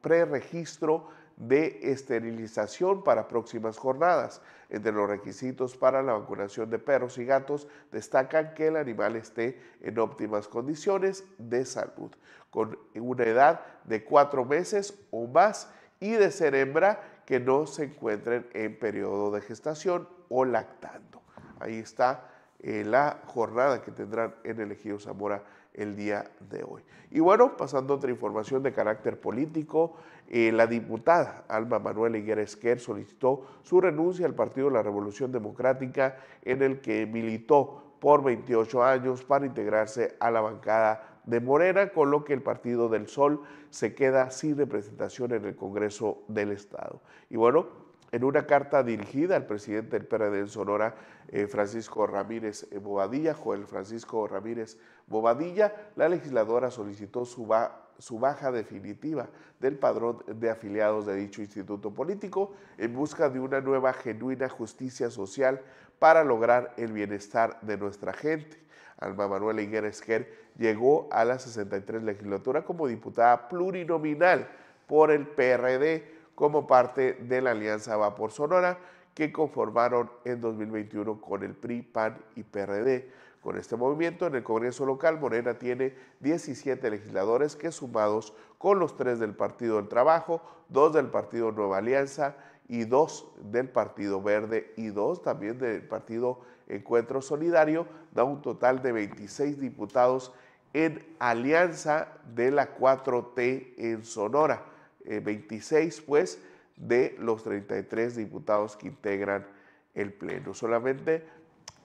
[0.00, 4.40] preregistro de esterilización para próximas jornadas.
[4.68, 9.60] Entre los requisitos para la vacunación de perros y gatos destacan que el animal esté
[9.80, 12.10] en óptimas condiciones de salud,
[12.50, 15.70] con una edad de cuatro meses o más
[16.00, 21.22] y de ser hembra que no se encuentren en periodo de gestación o lactando.
[21.60, 22.28] Ahí está
[22.60, 25.42] eh, la jornada que tendrán en el Ejido Zamora
[25.74, 26.82] el día de hoy.
[27.10, 29.96] Y bueno, pasando a otra información de carácter político,
[30.28, 35.30] eh, la diputada Alma Manuela Higuera Esquer solicitó su renuncia al Partido de la Revolución
[35.30, 41.90] Democrática en el que militó por 28 años para integrarse a la bancada de Morena,
[41.90, 46.52] con lo que el Partido del Sol se queda sin representación en el Congreso del
[46.52, 47.00] Estado.
[47.30, 47.66] Y bueno,
[48.12, 50.94] en una carta dirigida al presidente del PRD en Sonora,
[51.28, 57.52] eh, Francisco Ramírez Bobadilla, Joel Francisco Ramírez Bobadilla, la legisladora solicitó su,
[57.98, 59.28] su baja definitiva
[59.60, 65.10] del padrón de afiliados de dicho instituto político en busca de una nueva genuina justicia
[65.10, 65.60] social
[65.98, 68.64] para lograr el bienestar de nuestra gente.
[68.98, 74.48] Alma Manuela Higuera Esquer llegó a la 63 legislatura como diputada plurinominal
[74.86, 78.78] por el PRD como parte de la Alianza Va por Sonora
[79.14, 83.10] que conformaron en 2021 con el PRI, PAN y PRD.
[83.40, 88.96] Con este movimiento en el Congreso local, Morena tiene 17 legisladores que sumados con los
[88.96, 92.36] tres del Partido del Trabajo, dos del Partido Nueva Alianza
[92.68, 98.82] y dos del Partido Verde y dos también del Partido Encuentro Solidario, da un total
[98.82, 100.34] de 26 diputados
[100.74, 104.75] en alianza de la 4T en Sonora.
[105.06, 106.38] 26 eh, pues
[106.76, 109.46] de los 33 diputados que integran
[109.94, 110.54] el Pleno.
[110.54, 111.24] Solamente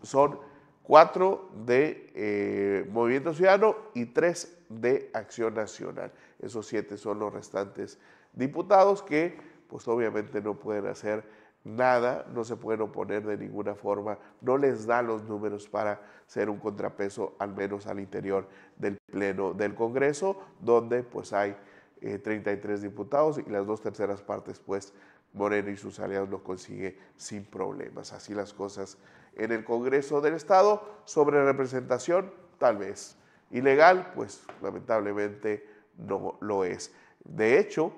[0.02, 0.40] son
[0.84, 6.12] cuatro de eh, Movimiento Ciudadano y tres de Acción Nacional.
[6.40, 8.00] Esos siete son los restantes
[8.34, 11.24] diputados que pues obviamente no pueden hacer
[11.64, 16.50] nada, no se pueden oponer de ninguna forma, no les da los números para ser
[16.50, 21.56] un contrapeso, al menos al interior del Pleno del Congreso, donde pues hay
[22.02, 24.94] 33 eh, diputados y las dos terceras partes, pues
[25.34, 28.12] Moreno y sus aliados lo consigue sin problemas.
[28.14, 28.98] Así las cosas
[29.36, 31.02] en el Congreso del Estado.
[31.06, 33.18] Sobre representación, tal vez.
[33.52, 36.94] Ilegal, pues lamentablemente no lo es.
[37.24, 37.94] De hecho,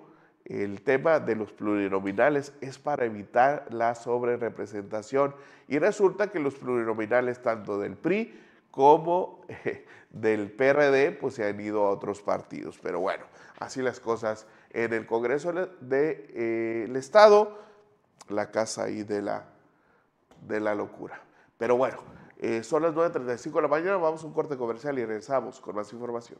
[0.45, 5.33] el tema de los plurinominales es para evitar la sobrerepresentación
[5.67, 8.39] y resulta que los plurinominales tanto del PRI
[8.69, 9.45] como
[10.09, 12.77] del PRD pues se han ido a otros partidos.
[12.81, 13.25] Pero bueno,
[13.63, 17.57] así las cosas en el Congreso del de, eh, Estado,
[18.29, 19.45] la casa ahí de la,
[20.41, 21.21] de la locura.
[21.57, 21.97] Pero bueno,
[22.37, 25.75] eh, son las 9.35 de la mañana, vamos a un corte comercial y regresamos con
[25.75, 26.39] más información.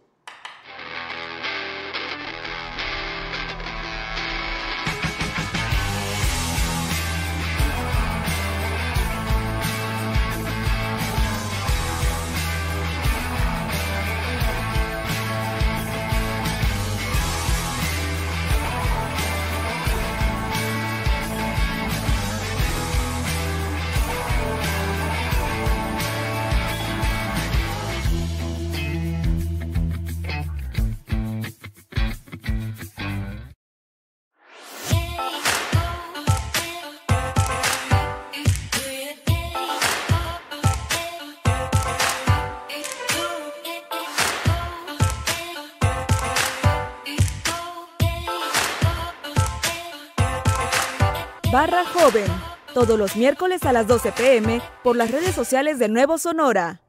[51.86, 52.26] Joven.
[52.74, 56.82] Todos los miércoles a las 12 pm por las redes sociales de Nuevo Sonora.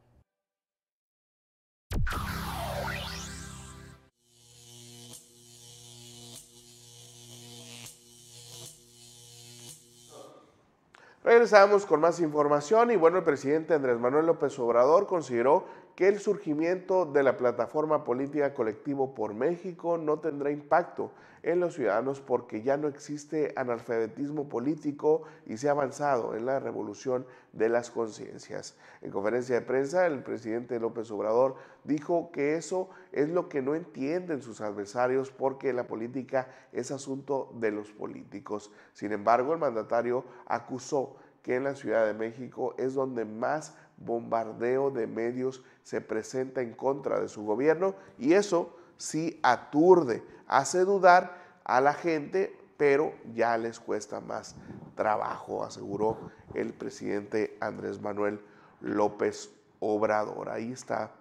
[11.24, 15.64] Regresamos con más información y bueno, el presidente Andrés Manuel López Obrador consideró
[15.96, 21.12] que el surgimiento de la plataforma política colectivo por México no tendrá impacto
[21.44, 26.58] en los ciudadanos porque ya no existe analfabetismo político y se ha avanzado en la
[26.58, 28.76] revolución de las conciencias.
[29.02, 33.74] En conferencia de prensa, el presidente López Obrador dijo que eso es lo que no
[33.74, 38.72] entienden sus adversarios porque la política es asunto de los políticos.
[38.94, 44.90] Sin embargo, el mandatario acusó que en la Ciudad de México es donde más bombardeo
[44.90, 51.36] de medios se presenta en contra de su gobierno y eso sí aturde, hace dudar
[51.64, 54.56] a la gente, pero ya les cuesta más
[54.94, 56.18] trabajo, aseguró
[56.54, 58.40] el presidente Andrés Manuel
[58.80, 60.50] López Obrador.
[60.50, 61.12] Ahí está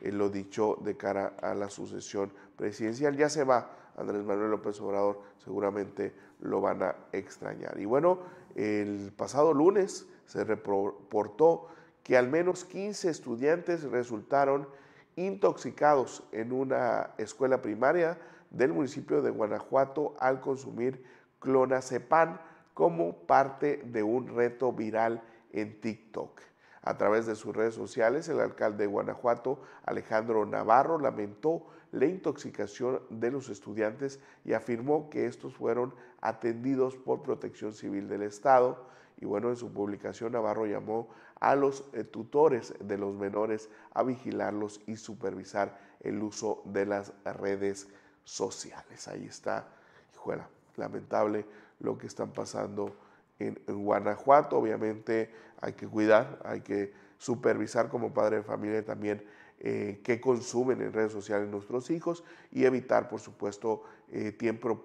[0.00, 3.16] eh, lo dicho de cara a la sucesión presidencial.
[3.16, 7.78] Ya se va Andrés Manuel López Obrador, seguramente lo van a extrañar.
[7.78, 8.20] Y bueno,
[8.54, 11.68] el pasado lunes se reportó
[12.02, 14.68] que al menos 15 estudiantes resultaron
[15.16, 18.18] intoxicados en una escuela primaria
[18.50, 21.04] del municipio de Guanajuato al consumir
[21.40, 22.38] clonazepam
[22.72, 26.40] como parte de un reto viral en TikTok.
[26.82, 33.00] A través de sus redes sociales, el alcalde de Guanajuato, Alejandro Navarro, lamentó la intoxicación
[33.08, 38.86] de los estudiantes y afirmó que estos fueron atendidos por Protección Civil del Estado.
[39.16, 41.08] Y bueno, en su publicación Navarro llamó
[41.44, 47.12] a los eh, tutores de los menores a vigilarlos y supervisar el uso de las
[47.22, 47.86] redes
[48.24, 49.06] sociales.
[49.08, 49.68] Ahí está,
[50.14, 51.44] hijuela, lamentable
[51.80, 52.96] lo que están pasando
[53.38, 54.56] en, Guanajuato.
[54.56, 55.30] Obviamente
[55.60, 59.22] hay que cuidar, hay que supervisar como padre de familia también
[59.60, 64.78] eh, qué consumen en redes sociales nuestros hijos y evitar, por supuesto, eh, tiempos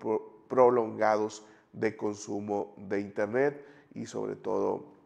[0.50, 4.99] prolongados de consumo de Internet y sobre todo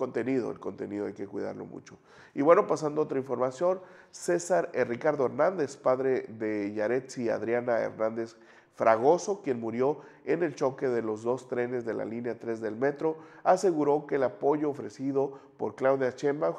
[0.00, 1.98] contenido, el contenido hay que cuidarlo mucho.
[2.34, 3.80] Y bueno, pasando a otra información,
[4.10, 8.34] César eh, Ricardo Hernández, padre de Yaretsi Adriana Hernández
[8.74, 12.76] Fragoso, quien murió en el choque de los dos trenes de la línea 3 del
[12.76, 16.54] metro, aseguró que el apoyo ofrecido por Claudia Sheinbaum,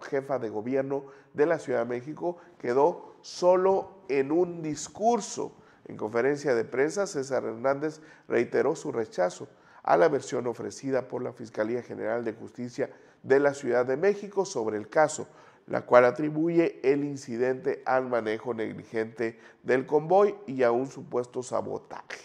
[0.00, 5.52] jefa de gobierno de la Ciudad de México, quedó solo en un discurso.
[5.84, 9.46] En conferencia de prensa, César Hernández reiteró su rechazo
[9.86, 12.90] a la versión ofrecida por la Fiscalía General de Justicia
[13.22, 15.28] de la Ciudad de México sobre el caso,
[15.68, 22.20] la cual atribuye el incidente al manejo negligente del convoy y a un supuesto sabotaje.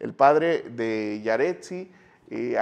[0.00, 1.90] El padre de Yaretsi
[2.30, 2.58] eh,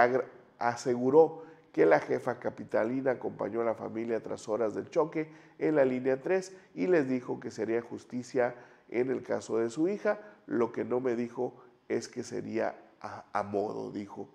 [0.59, 5.83] aseguró que la jefa capitalina acompañó a la familia tras horas del choque en la
[5.83, 8.53] línea 3 y les dijo que sería justicia
[8.89, 10.19] en el caso de su hija.
[10.45, 11.55] Lo que no me dijo
[11.89, 14.29] es que sería a modo, dijo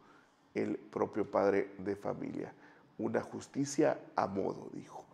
[0.62, 2.52] el propio padre de familia.
[2.98, 5.04] Una justicia a modo, dijo.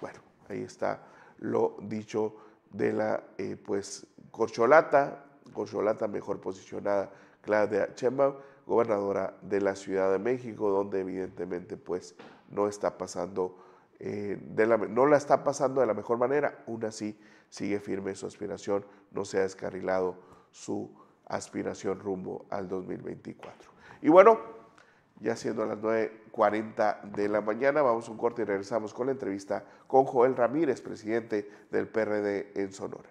[0.00, 1.00] Bueno, ahí está
[1.38, 2.34] lo dicho
[2.70, 7.10] de la eh, pues corcholata, corcholata mejor posicionada,
[7.42, 8.36] Claudia Chemba,
[8.66, 12.14] gobernadora de la Ciudad de México, donde evidentemente pues
[12.50, 13.58] no está pasando
[13.98, 18.14] eh, de la, no la está pasando de la mejor manera, aún así sigue firme
[18.14, 20.16] su aspiración, no se ha descarrilado
[20.50, 20.90] su
[21.26, 23.70] aspiración rumbo al 2024.
[24.02, 24.38] Y bueno,
[25.20, 27.82] ya siendo las 9.40 de la mañana.
[27.82, 32.52] Vamos a un corte y regresamos con la entrevista con Joel Ramírez, presidente del PRD
[32.54, 33.10] en Sonora.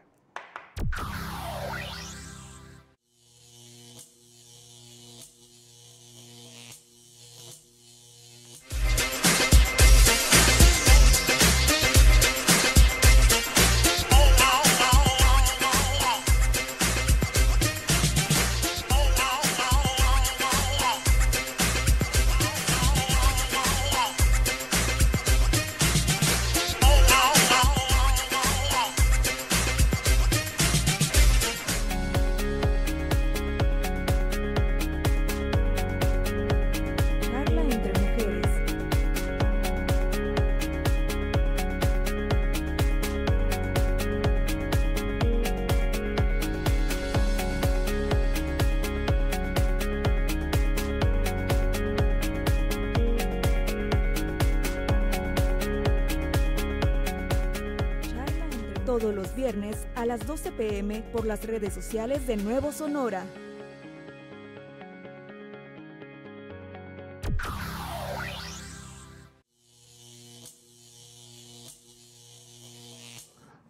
[61.24, 63.24] Por las redes sociales de Nuevo Sonora.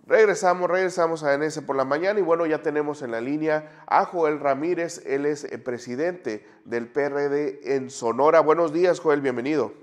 [0.08, 4.06] Regresamos, regresamos a NS por la mañana y bueno, ya tenemos en la línea a
[4.06, 8.40] Joel Ramírez, él es el presidente del PRD en Sonora.
[8.40, 9.74] Buenos días, Joel, bienvenido.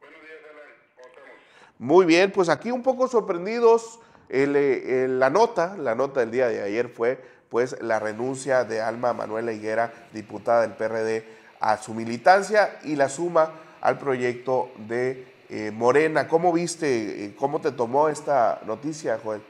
[0.00, 0.64] Buenos días, Alan.
[0.96, 1.30] ¿Cómo estamos?
[1.78, 4.00] Muy bien, pues aquí un poco sorprendidos.
[4.32, 7.18] Eh, la nota, la nota del día de ayer fue
[7.48, 11.24] pues la renuncia de Alma Manuela Higuera, diputada del PRD,
[11.58, 13.50] a su militancia y la suma
[13.80, 16.28] al proyecto de eh, Morena.
[16.28, 19.40] ¿Cómo viste, eh, cómo te tomó esta noticia, Joel?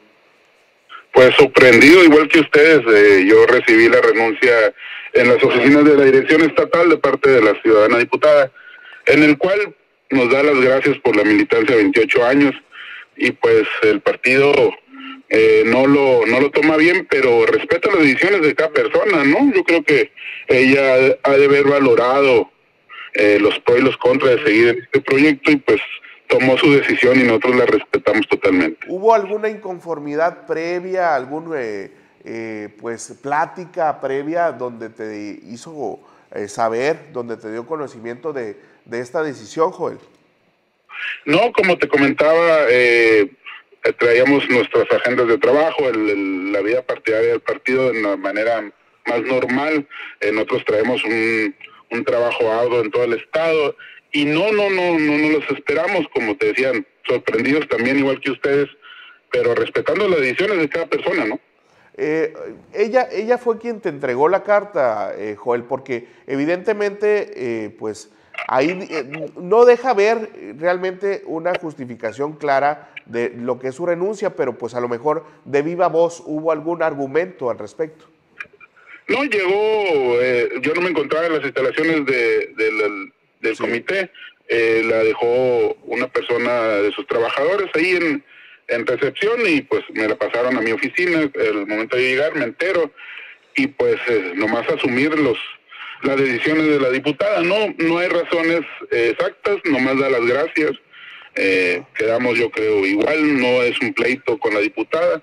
[1.12, 2.82] Pues sorprendido, igual que ustedes,
[3.26, 4.72] yo recibí la renuncia
[5.12, 8.50] en las oficinas de la Dirección Estatal de parte de la ciudadana diputada,
[9.06, 9.74] en el cual
[10.08, 12.54] nos da las gracias por la militancia de 28 años
[13.20, 14.52] y pues el partido
[15.28, 19.52] eh, no lo no lo toma bien, pero respeta las decisiones de cada persona, ¿no?
[19.54, 20.10] Yo creo que
[20.48, 22.50] ella ha de haber valorado
[23.12, 25.80] eh, los pros y los contras de seguir este proyecto y pues
[26.28, 28.86] tomó su decisión y nosotros la respetamos totalmente.
[28.88, 31.92] ¿Hubo alguna inconformidad previa, algún eh,
[32.24, 36.00] eh, pues plática previa donde te hizo
[36.46, 39.98] saber, donde te dio conocimiento de, de, esta decisión, Joel?
[41.24, 42.66] No, como te comentaba,
[43.98, 48.72] traíamos nuestras agendas de trabajo, el, la vida partidaria del partido de una manera
[49.06, 49.86] más normal.
[50.32, 51.54] nosotros traemos un,
[51.90, 53.76] un trabajo arduo en todo el estado
[54.12, 58.32] y no, no, no, no, no los esperamos, como te decían, sorprendidos también igual que
[58.32, 58.68] ustedes,
[59.30, 61.40] pero respetando las decisiones de cada persona, ¿no?
[61.96, 62.32] Eh,
[62.72, 68.10] ella, ella fue quien te entregó la carta, eh, Joel, porque evidentemente, eh, pues
[68.48, 74.36] ahí eh, no deja ver realmente una justificación clara de lo que es su renuncia,
[74.36, 78.06] pero pues a lo mejor de viva voz hubo algún argumento al respecto.
[79.08, 83.62] No, llegó, eh, yo no me encontraba en las instalaciones de, del, del sí.
[83.62, 84.10] comité,
[84.48, 88.24] eh, la dejó una persona de sus trabajadores ahí en,
[88.68, 92.44] en recepción y pues me la pasaron a mi oficina, el momento de llegar me
[92.44, 92.92] entero
[93.56, 93.96] y pues
[94.36, 95.38] nomás asumir los
[96.02, 100.72] las decisiones de la diputada, no, no hay razones eh, exactas, nomás da las gracias,
[101.34, 105.22] eh, quedamos yo creo igual, no es un pleito con la diputada,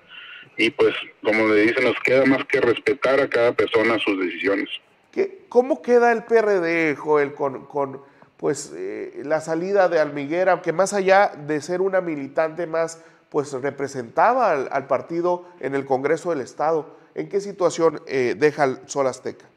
[0.57, 4.69] y pues como le dicen nos queda más que respetar a cada persona sus decisiones.
[5.11, 8.01] ¿Qué, ¿Cómo queda el PRD, Joel, con, con
[8.37, 13.51] pues eh, la salida de Almiguera, que más allá de ser una militante más, pues
[13.53, 16.95] representaba al, al partido en el Congreso del Estado?
[17.15, 19.47] ¿En qué situación eh, deja el Sol Azteca?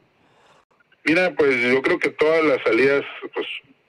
[1.03, 3.47] Mira, pues yo creo que todas las salidas pues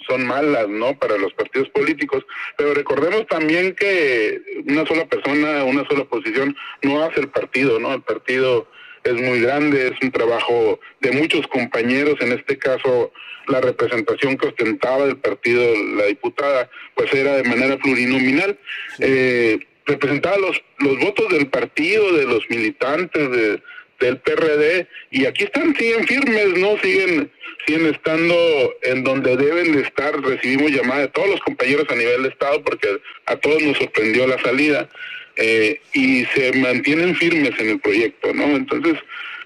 [0.08, 0.98] son malas, ¿no?
[0.98, 2.24] Para los partidos políticos,
[2.56, 7.94] pero recordemos también que una sola persona, una sola posición no hace el partido, ¿no?
[7.94, 8.66] El partido
[9.04, 13.12] es muy grande, es un trabajo de muchos compañeros, en este caso
[13.48, 15.62] la representación que ostentaba del partido
[15.96, 18.58] la diputada, pues era de manera plurinominal.
[18.96, 19.02] Sí.
[19.04, 23.62] Eh, representaba los, los votos del partido, de los militantes, de,
[24.02, 26.76] del PRD, y aquí están, siguen firmes, ¿no?
[26.78, 27.30] Siguen
[27.66, 28.34] siguen estando
[28.82, 30.20] en donde deben de estar.
[30.20, 34.26] Recibimos llamadas de todos los compañeros a nivel de Estado porque a todos nos sorprendió
[34.26, 34.88] la salida
[35.36, 38.44] eh, y se mantienen firmes en el proyecto, ¿no?
[38.44, 38.98] Entonces,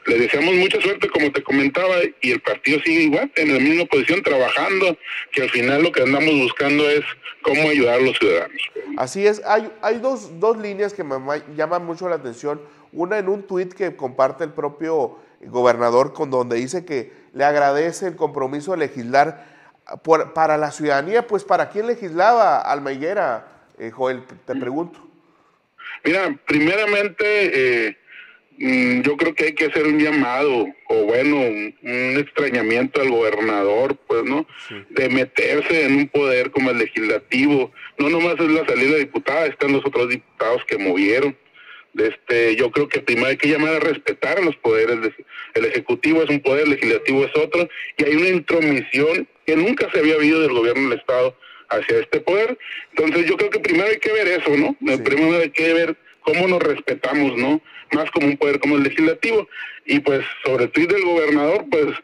[0.07, 3.87] le deseamos mucha suerte, como te comentaba, y el partido sigue igual, en la misma
[3.87, 4.97] posición, trabajando,
[5.33, 7.05] que al final lo que andamos buscando es
[7.43, 8.63] cómo ayudar a los ciudadanos.
[8.97, 11.17] Así es, hay, hay dos, dos líneas que me
[11.57, 12.61] llaman mucho la atención.
[12.93, 18.07] Una en un tuit que comparte el propio gobernador, con donde dice que le agradece
[18.07, 19.45] el compromiso de legislar
[20.03, 23.47] por, para la ciudadanía, pues ¿para quién legislaba Almaiguera,
[23.79, 24.23] eh, Joel?
[24.45, 24.99] Te pregunto.
[26.05, 27.97] Mira, primeramente, eh,
[29.03, 33.97] yo creo que hay que hacer un llamado, o bueno, un, un extrañamiento al gobernador,
[34.07, 34.47] pues, ¿no?
[34.69, 34.75] Sí.
[34.91, 37.71] De meterse en un poder como el legislativo.
[37.99, 41.37] No nomás es la salida diputada, están los otros diputados que movieron
[41.99, 45.01] este, yo creo que primero hay que llamar a respetar a los poderes.
[45.01, 45.13] De,
[45.55, 49.91] el Ejecutivo es un poder, el Legislativo es otro, y hay una intromisión que nunca
[49.91, 51.37] se había habido del gobierno del Estado
[51.69, 52.59] hacia este poder.
[52.95, 54.77] Entonces yo creo que primero hay que ver eso, ¿no?
[54.87, 55.03] Sí.
[55.03, 57.61] Primero hay que ver cómo nos respetamos, ¿no?
[57.93, 59.49] Más como un poder como el legislativo.
[59.85, 61.95] Y pues sobre el tweet del gobernador, pues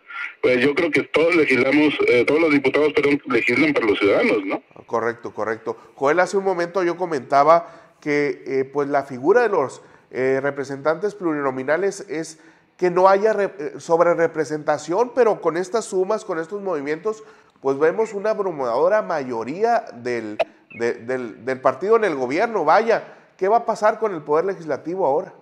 [0.41, 4.45] pues yo creo que todos legislamos, eh, todos los diputados, perdón, legislan para los ciudadanos,
[4.45, 4.61] ¿no?
[4.87, 5.79] Correcto, correcto.
[5.95, 9.81] Joel, hace un momento yo comentaba que eh, pues la figura de los
[10.11, 12.41] eh, representantes plurinominales es
[12.77, 17.23] que no haya re eh, sobre representación, pero con estas sumas, con estos movimientos,
[17.61, 20.37] pues vemos una abrumadora mayoría del,
[20.79, 22.65] de, del, del partido en el gobierno.
[22.65, 23.05] Vaya,
[23.39, 25.33] ¿qué va a pasar con el Poder Legislativo ahora?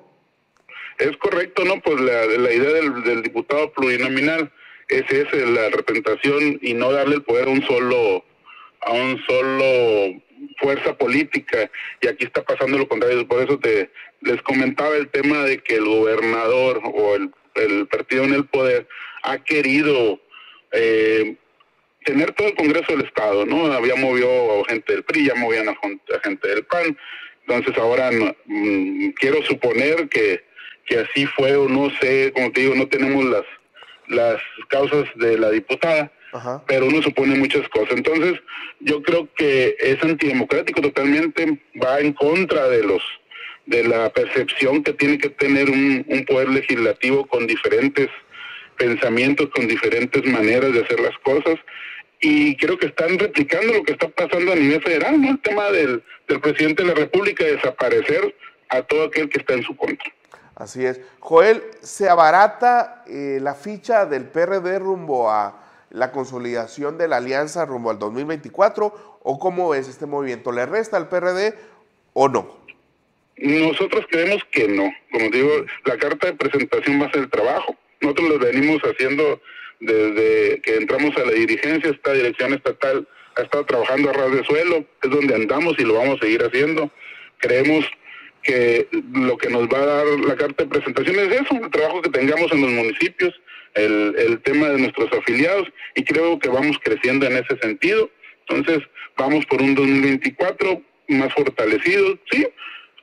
[0.99, 1.81] Es correcto, ¿no?
[1.81, 4.53] Pues la, la idea del, del, diputado plurinominal
[4.89, 8.23] es esa la representación y no darle el poder a un solo
[8.83, 10.21] a un solo
[10.59, 11.70] fuerza política
[12.01, 15.76] y aquí está pasando lo contrario por eso te les comentaba el tema de que
[15.76, 18.86] el gobernador o el, el partido en el poder
[19.22, 20.20] ha querido
[20.72, 21.36] eh,
[22.05, 23.66] tener todo el Congreso del Estado, ¿no?
[23.72, 25.76] Había movido a gente del PRI, ya movían a,
[26.22, 26.97] gente del PAN,
[27.47, 28.11] entonces ahora
[28.47, 30.43] mm, quiero suponer que,
[30.86, 33.45] que así fue o no sé, como te digo, no tenemos las,
[34.09, 36.11] las causas de la diputada,
[36.66, 37.93] pero uno supone muchas cosas.
[37.97, 38.41] Entonces
[38.81, 43.03] yo creo que es antidemocrático totalmente, va en contra de los
[43.66, 48.09] de la percepción que tiene que tener un, un poder legislativo con diferentes
[48.76, 51.57] pensamientos, con diferentes maneras de hacer las cosas
[52.20, 55.31] y creo que están replicando lo que está pasando a nivel federal, ¿no?
[55.31, 58.35] El tema del, del presidente de la República desaparecer
[58.68, 60.12] a todo aquel que está en su contra.
[60.55, 61.01] Así es.
[61.20, 67.66] Joel, ¿se abarata eh, la ficha del PRD rumbo a la consolidación de la alianza
[67.66, 70.53] rumbo al 2024 o cómo es este movimiento?
[70.53, 71.55] ¿Le resta al PRD
[72.12, 72.59] o no?
[73.36, 74.91] Nosotros creemos que no.
[75.12, 75.51] Como digo,
[75.84, 77.74] la carta de presentación va a ser el trabajo.
[78.01, 79.41] Nosotros lo venimos haciendo
[79.80, 84.45] desde que entramos a la dirigencia, esta dirección estatal ha estado trabajando a ras de
[84.45, 86.91] suelo, es donde andamos y lo vamos a seguir haciendo.
[87.38, 87.86] Creemos
[88.43, 92.03] que lo que nos va a dar la carta de presentación es eso, el trabajo
[92.03, 93.34] que tengamos en los municipios,
[93.75, 98.11] el, el tema de nuestros afiliados y creo que vamos creciendo en ese sentido.
[98.49, 102.47] Entonces, vamos por un 2024 más fortalecido, sí,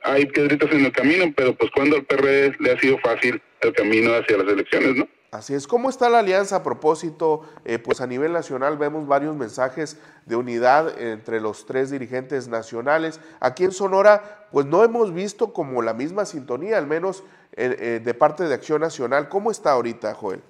[0.02, 3.72] hay piedritas en el camino, pero pues cuando al PRD le ha sido fácil el
[3.72, 5.08] camino hacia las elecciones, ¿no?
[5.30, 5.66] Así es.
[5.66, 7.42] ¿Cómo está la alianza a propósito?
[7.66, 13.20] Eh, pues a nivel nacional vemos varios mensajes de unidad entre los tres dirigentes nacionales.
[13.38, 17.24] Aquí en Sonora, pues no hemos visto como la misma sintonía, al menos
[17.56, 19.28] eh, eh, de parte de Acción Nacional.
[19.28, 20.40] ¿Cómo está ahorita, Joel?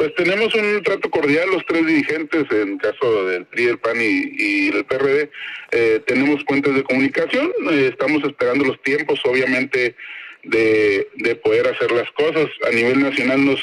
[0.00, 4.68] Pues tenemos un trato cordial los tres dirigentes, en caso del PRI, el PAN y,
[4.68, 5.30] el PRD.
[6.06, 9.94] tenemos puentes de comunicación, estamos esperando los tiempos, obviamente
[10.42, 12.46] de, de poder hacer las cosas.
[12.66, 13.60] A nivel nacional nos,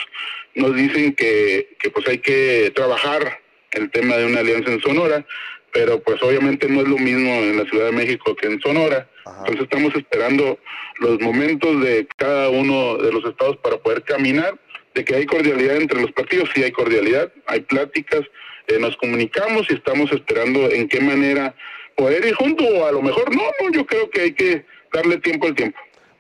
[0.54, 5.26] nos dicen que, que pues hay que trabajar el tema de una alianza en Sonora,
[5.74, 9.10] pero pues obviamente no es lo mismo en la Ciudad de México que en Sonora.
[9.26, 10.60] Entonces estamos esperando
[11.00, 14.54] los momentos de cada uno de los estados para poder caminar,
[14.98, 18.22] de que hay cordialidad entre los partidos, sí hay cordialidad, hay pláticas,
[18.66, 21.54] eh, nos comunicamos y estamos esperando en qué manera
[21.96, 25.18] poder ir juntos o a lo mejor no, no, yo creo que hay que darle
[25.18, 25.78] tiempo al tiempo.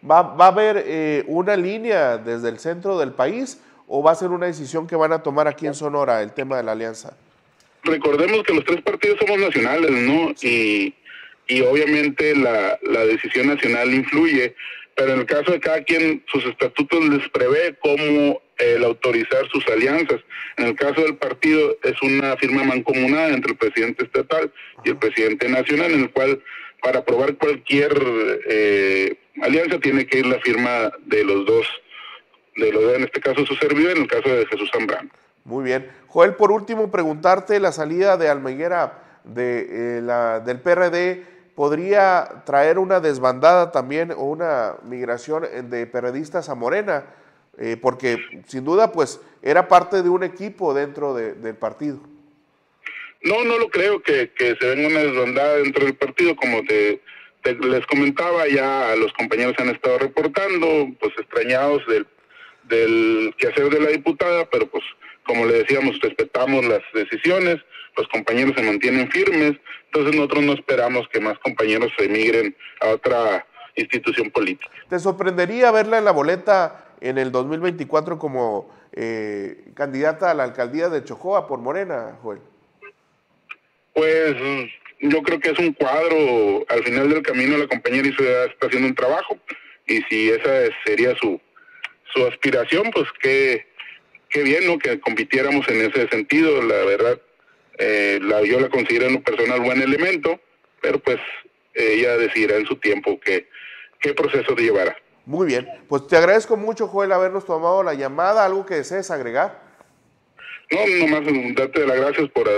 [0.09, 4.15] ¿Va, va a haber eh, una línea desde el centro del país o va a
[4.15, 7.17] ser una decisión que van a tomar aquí en Sonora el tema de la alianza?
[7.83, 10.33] Recordemos que los tres partidos somos nacionales, ¿no?
[10.43, 10.93] Y,
[11.47, 14.55] y obviamente la, la decisión nacional influye,
[14.97, 19.63] pero en el caso de cada quien, sus estatutos les prevé cómo el autorizar sus
[19.67, 20.19] alianzas.
[20.57, 24.51] En el caso del partido es una firma mancomunada entre el presidente estatal
[24.83, 26.41] y el presidente nacional, en el cual
[26.81, 27.93] para aprobar cualquier
[28.49, 31.67] eh, alianza tiene que ir la firma de los dos,
[32.55, 35.11] de los en este caso su servidor, en el caso de Jesús Zambrano.
[35.43, 35.91] Muy bien.
[36.07, 42.77] Joel, por último, preguntarte la salida de Almeguera de, eh, la, del PRD podría traer
[42.77, 47.07] una desbandada también o una migración de periodistas a Morena,
[47.57, 51.99] eh, porque sin duda pues era parte de un equipo dentro del partido.
[53.23, 57.01] No, no lo creo que, que se venga una desbandada dentro del partido, como te
[57.43, 60.67] les comentaba, ya los compañeros han estado reportando,
[60.99, 62.05] pues extrañados del,
[62.65, 64.83] del quehacer de la diputada, pero pues
[65.23, 67.57] como le decíamos, respetamos las decisiones,
[67.97, 69.53] los compañeros se mantienen firmes,
[69.85, 73.45] entonces nosotros no esperamos que más compañeros se emigren a otra
[73.75, 74.69] institución política.
[74.89, 80.89] ¿Te sorprendería verla en la boleta en el 2024 como eh, candidata a la alcaldía
[80.89, 82.39] de Chojoa por Morena, Joel?
[83.93, 84.35] Pues
[84.99, 88.95] yo creo que es un cuadro, al final del camino la compañera está haciendo un
[88.95, 89.37] trabajo
[89.87, 90.51] y si esa
[90.85, 91.39] sería su,
[92.13, 93.65] su aspiración, pues qué,
[94.29, 94.77] qué bien, ¿no?
[94.77, 97.19] Que compitiéramos en ese sentido, la verdad,
[97.77, 100.39] eh, la, yo la considero en lo personal buen elemento,
[100.81, 101.19] pero pues
[101.73, 103.47] ella decidirá en su tiempo qué,
[103.99, 104.95] qué proceso de llevará.
[105.25, 109.61] Muy bien, pues te agradezco mucho, Joel, habernos tomado la llamada, algo que desees agregar.
[110.71, 111.23] No, nomás
[111.55, 112.49] darte las gracias por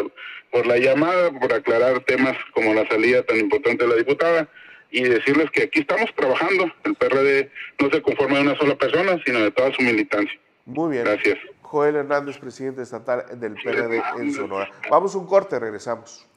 [0.52, 4.48] por la llamada, por aclarar temas como la salida tan importante de la diputada
[4.92, 6.72] y decirles que aquí estamos trabajando.
[6.84, 10.40] El PRD no se conforma de una sola persona, sino de toda su militancia.
[10.66, 11.04] Muy bien.
[11.04, 11.38] Gracias.
[11.70, 14.68] Joel Hernández, presidente estatal del PRD en Sonora.
[14.90, 16.28] Vamos un corte, regresamos.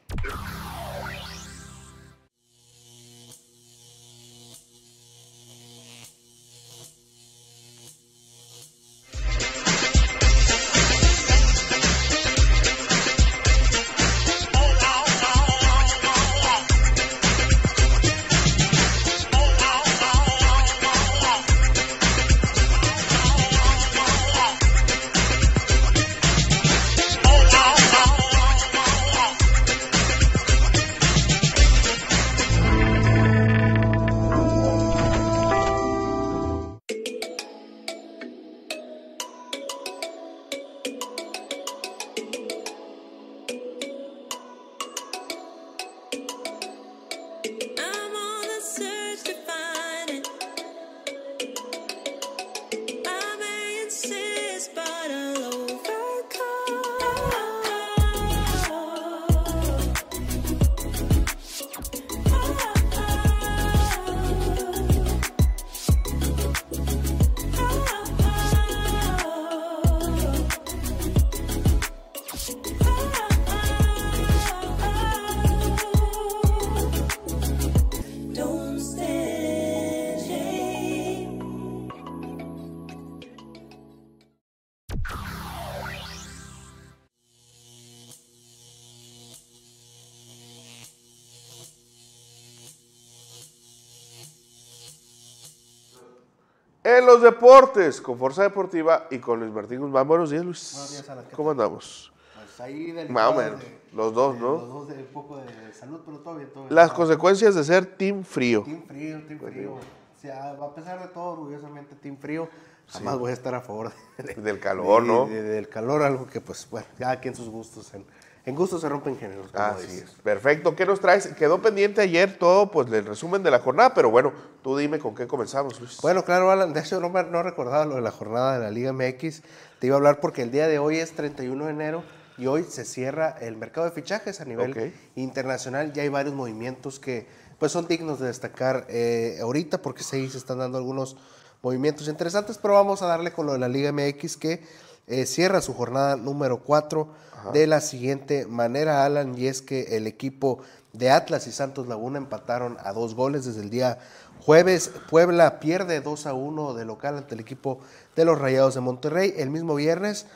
[97.23, 100.07] Los deportes, con Fuerza Deportiva y con Luis Martín Guzmán.
[100.09, 100.73] Buenos días, Luis.
[100.73, 101.25] Buenos días, Alan.
[101.29, 102.13] ¿Qué ¿Cómo andamos?
[102.35, 103.61] Pues ahí del Más o menos.
[103.93, 104.53] Los dos, ¿no?
[104.57, 106.75] Los dos de un poco de salud, pero todo bien, todo bien.
[106.75, 108.63] Las consecuencias de ser team frío.
[108.65, 109.73] Team frío, team frío.
[109.75, 112.49] O sea, a pesar de todo, orgullosamente, team frío.
[112.89, 115.27] Jamás voy a estar a favor de- Del calor, de- ¿no?
[115.27, 117.95] de- del calor, algo que, pues, bueno, cada quien sus gustos.
[117.95, 118.05] En,
[118.45, 119.51] en gustos se rompen géneros.
[119.53, 120.11] como Así dices.
[120.11, 120.11] es.
[120.23, 120.75] Perfecto.
[120.75, 121.29] ¿Qué nos traes?
[121.29, 124.33] Quedó pendiente ayer todo, pues, el resumen de la jornada, pero bueno,
[124.63, 125.99] tú dime con qué comenzamos, Luis.
[126.03, 128.71] Bueno, claro, Alan, de hecho no, me- no recordaba lo de la jornada de la
[128.71, 129.43] Liga MX.
[129.79, 132.03] Te iba a hablar porque el día de hoy es 31 de enero
[132.39, 135.93] y hoy se cierra el mercado de fichajes a nivel internacional.
[135.93, 137.27] Ya hay varios movimientos que
[137.59, 141.17] pues son dignos de destacar eh, ahorita porque sí se están dando algunos
[141.63, 144.65] movimientos interesantes, pero vamos a darle con lo de la Liga MX que
[145.07, 147.09] eh, cierra su jornada número 4
[147.53, 150.61] de la siguiente manera, Alan, y es que el equipo
[150.93, 153.99] de Atlas y Santos Laguna empataron a dos goles desde el día
[154.41, 154.91] jueves.
[155.11, 157.81] Puebla pierde 2 a 1 de local ante el equipo
[158.15, 159.35] de los Rayados de Monterrey.
[159.37, 160.27] El mismo viernes,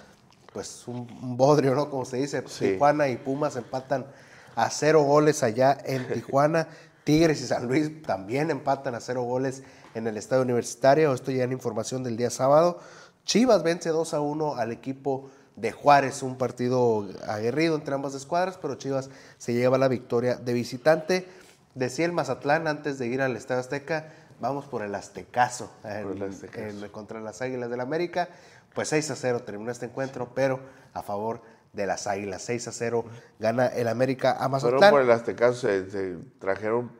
[0.52, 1.06] pues un,
[1.36, 1.90] bodrio, ¿no?
[1.90, 2.72] Como se dice, Sí.
[2.72, 4.06] Tijuana y Pumas empatan
[4.54, 6.68] a cero goles allá en Tijuana.
[7.04, 9.62] Tigres y San Luis también empatan a cero goles
[9.94, 11.14] en el estadio universitario.
[11.14, 12.80] Esto ya en información del día sábado.
[13.26, 18.56] Chivas vence 2 a 1 al equipo de Juárez, un partido aguerrido entre ambas escuadras,
[18.60, 21.26] pero Chivas se lleva la victoria de visitante.
[21.74, 26.84] Decía el Mazatlán antes de ir al Estadio Azteca, vamos por el Aztecaso, el Aztecaso.
[26.84, 28.28] en- contra las Águilas del América.
[28.74, 30.60] Pues 6 a 0 terminó este encuentro, pero
[30.94, 31.40] a favor
[31.72, 32.42] de las Águilas.
[32.42, 33.04] 6 a 0
[33.40, 34.90] gana el América a Mazatlán.
[34.90, 36.90] por el Aztecaso, se, se trajeron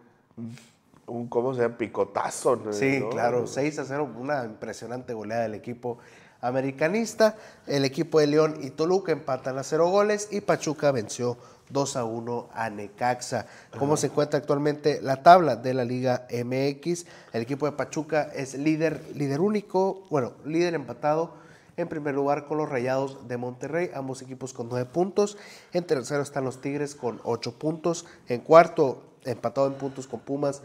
[1.06, 1.78] un, ¿cómo se llama?
[1.78, 2.56] Picotazo.
[2.56, 2.72] ¿no?
[2.72, 5.98] Sí, claro, 6 a 0, una impresionante goleada del equipo
[6.40, 7.36] americanista.
[7.66, 11.36] El equipo de León y Toluca empatan a 0 goles y Pachuca venció
[11.70, 13.46] 2 a 1 a Necaxa.
[13.78, 17.06] ¿Cómo se encuentra actualmente la tabla de la Liga MX?
[17.32, 21.46] El equipo de Pachuca es líder, líder único, bueno, líder empatado
[21.76, 25.36] en primer lugar con los Rayados de Monterrey, ambos equipos con 9 puntos.
[25.72, 28.06] En tercero están los Tigres con 8 puntos.
[28.28, 30.62] En cuarto, empatado en puntos con Pumas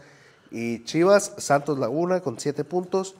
[0.52, 3.14] y Chivas, Santos Laguna con 7 puntos.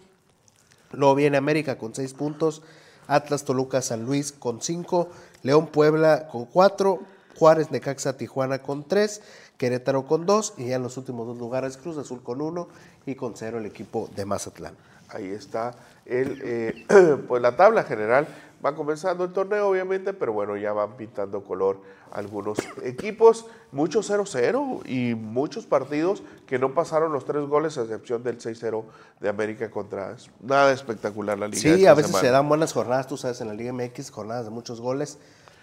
[0.92, 2.62] Luego viene América con 6 puntos,
[3.06, 5.08] Atlas Toluca San Luis con 5,
[5.42, 7.00] León Puebla con 4,
[7.38, 9.22] Juárez Necaxa Tijuana con 3,
[9.56, 12.68] Querétaro con 2 y ya en los últimos dos lugares Cruz Azul con 1
[13.06, 14.74] y con 0 el equipo de Mazatlán.
[15.08, 15.74] Ahí está
[16.04, 16.86] el, eh,
[17.28, 18.26] pues la tabla general.
[18.64, 21.80] Va comenzando el torneo, obviamente, pero bueno, ya van pintando color
[22.12, 23.46] algunos equipos.
[23.72, 28.84] Muchos 0-0 y muchos partidos que no pasaron los tres goles, a excepción del 6-0
[29.18, 30.16] de América contra.
[30.40, 31.60] Nada espectacular la liga.
[31.60, 32.28] Sí, esta a veces semana.
[32.28, 35.18] se dan buenas jornadas, tú sabes, en la Liga MX, jornadas de muchos goles,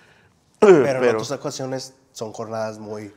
[0.59, 3.13] pero, en otras ocasiones son jornadas muy,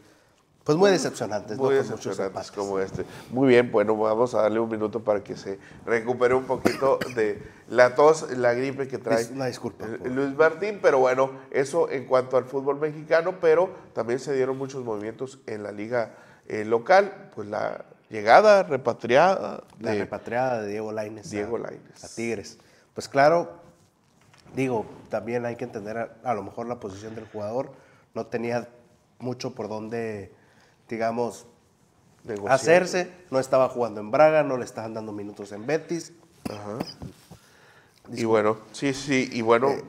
[0.64, 1.82] pues muy decepcionantes, Muy ¿no?
[1.82, 3.04] Decepcionantes como este.
[3.30, 7.42] Muy bien, bueno, vamos a darle un minuto para que se recupere un poquito de
[7.68, 12.36] la tos, la gripe que trae una disculpa, Luis Martín, pero bueno, eso en cuanto
[12.36, 16.14] al fútbol mexicano, pero también se dieron muchos movimientos en la liga
[16.46, 21.30] eh, local, pues la llegada repatriada La de repatriada de Diego Lainez.
[21.30, 22.04] Diego a, Lainez.
[22.04, 22.58] a Tigres.
[22.94, 23.50] Pues claro,
[24.54, 27.72] digo, también hay que entender a, a lo mejor la posición del jugador.
[28.14, 28.68] No tenía
[29.18, 30.32] mucho por dónde,
[30.88, 31.46] digamos,
[32.48, 33.10] hacerse.
[33.30, 36.12] No estaba jugando en Braga, no le estaban dando minutos en Betis.
[38.12, 39.82] Y bueno, sí, sí, y bueno, Eh.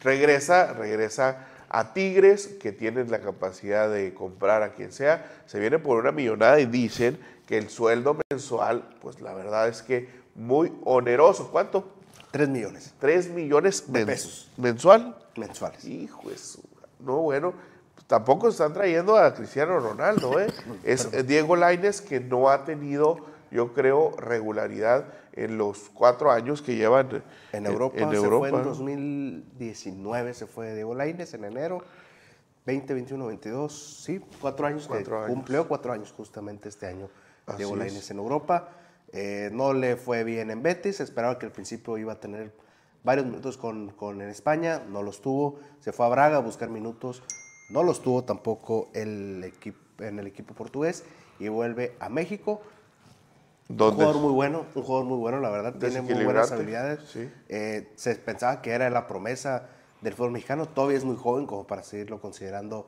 [0.00, 5.30] regresa, regresa a Tigres, que tienen la capacidad de comprar a quien sea.
[5.46, 9.82] Se viene por una millonada y dicen que el sueldo mensual, pues la verdad es
[9.82, 11.50] que muy oneroso.
[11.50, 11.92] ¿Cuánto?
[12.30, 14.50] Tres millones Tres millones De pesos.
[14.56, 15.16] mensual.
[15.36, 15.84] mensuales.
[15.84, 16.62] Hijo de su-
[17.00, 17.52] No, bueno,
[18.06, 20.46] tampoco están trayendo a Cristiano Ronaldo, ¿eh?
[20.84, 23.18] Es Diego Lainez que no ha tenido,
[23.50, 28.48] yo creo, regularidad en los cuatro años que llevan En Europa, en se Europa, fue
[28.48, 28.70] en ¿no?
[28.70, 31.82] 2019, se fue Diego Lainez en enero.
[32.64, 34.82] 20, 21, 22, sí, cuatro años.
[34.82, 35.30] que Cuatro años.
[35.30, 37.08] Cumplió cuatro años justamente este año
[37.46, 37.78] Así Diego es.
[37.78, 38.68] Lainez en Europa.
[39.12, 42.52] Eh, no le fue bien en Betis, esperaba que al principio iba a tener
[43.04, 45.60] varios minutos con, con en España, no los tuvo.
[45.78, 47.22] Se fue a Braga a buscar minutos,
[47.68, 51.04] no los tuvo tampoco el equipo, en el equipo portugués
[51.38, 52.62] y vuelve a México.
[53.68, 57.00] Un jugador muy bueno, un jugador muy bueno, la verdad, tiene muy buenas habilidades.
[57.08, 57.28] sí.
[57.48, 59.68] Eh, se pensaba que era la promesa
[60.00, 62.86] del fútbol mexicano, todavía es muy joven como para seguirlo considerando,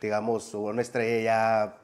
[0.00, 1.78] digamos, una estrella ya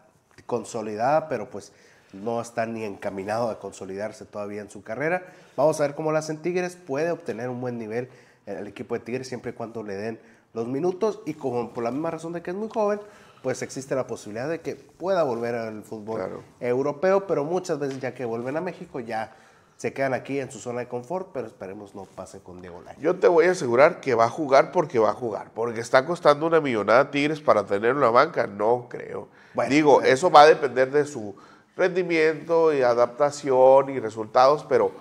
[0.47, 1.72] consolidada, pero pues
[2.12, 5.24] no está ni encaminado a consolidarse todavía en su carrera.
[5.57, 8.09] Vamos a ver cómo lo hacen Tigres, puede obtener un buen nivel
[8.47, 10.18] en el equipo de Tigres siempre y cuando le den
[10.55, 13.00] los minutos y como por la misma razón de que es muy joven,
[13.42, 16.42] pues existe la posibilidad de que pueda volver al fútbol Claro.
[16.61, 19.34] europeo, pero muchas veces ya que vuelven a México ya
[19.76, 23.03] se quedan aquí en su zona de confort, pero esperemos no pase con Diego Lainez.
[23.03, 26.07] Yo te voy a asegurar que va a jugar porque va a jugar, porque está
[26.07, 29.26] costando una millonada Tigres para tener una banca, no creo.
[29.55, 31.34] Bueno, Digo, eso va a depender de su
[31.76, 34.92] rendimiento y adaptación y resultados, pero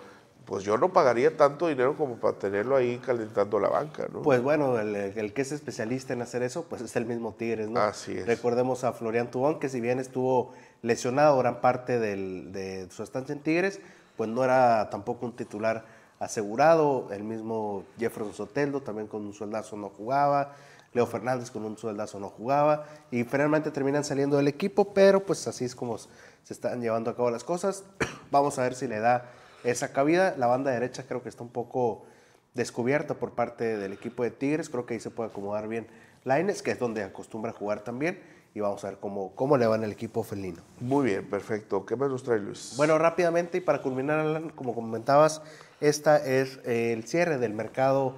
[0.51, 4.21] pues yo no pagaría tanto dinero como para tenerlo ahí calentando la banca, ¿no?
[4.21, 7.69] Pues bueno, el, el que es especialista en hacer eso, pues es el mismo Tigres,
[7.69, 7.79] ¿no?
[7.79, 8.27] Así es.
[8.27, 13.31] Recordemos a Florian Tubón, que si bien estuvo lesionado gran parte del- de su estancia
[13.31, 13.79] en Tigres,
[14.17, 15.85] pues no era tampoco un titular
[16.19, 17.07] asegurado.
[17.11, 20.53] El mismo Jefferson Soteldo también con un sueldazo no jugaba.
[20.93, 22.85] Leo Fernández con un sueldazo no jugaba.
[23.09, 26.09] Y finalmente terminan saliendo del equipo, pero pues así es como se
[26.49, 27.85] están llevando a cabo las cosas.
[28.31, 29.31] Vamos a ver si le da
[29.63, 30.35] esa cabida.
[30.37, 32.05] La banda derecha creo que está un poco
[32.53, 34.69] descubierta por parte del equipo de Tigres.
[34.69, 35.87] Creo que ahí se puede acomodar bien
[36.23, 38.19] Laines, que es donde acostumbra jugar también.
[38.53, 40.61] Y vamos a ver cómo, cómo le va en el equipo felino.
[40.81, 41.85] Muy bien, perfecto.
[41.85, 42.73] ¿Qué más nos trae Luis?
[42.75, 45.41] Bueno, rápidamente y para culminar, Alan, como comentabas,
[45.79, 48.13] esta es el cierre del mercado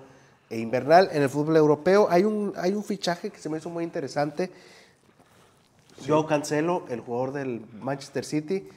[0.49, 2.07] invernal en el fútbol europeo.
[2.09, 4.49] Hay un, hay un fichaje que se me hizo muy interesante.
[6.07, 8.67] Joe Cancelo, el jugador del Manchester City,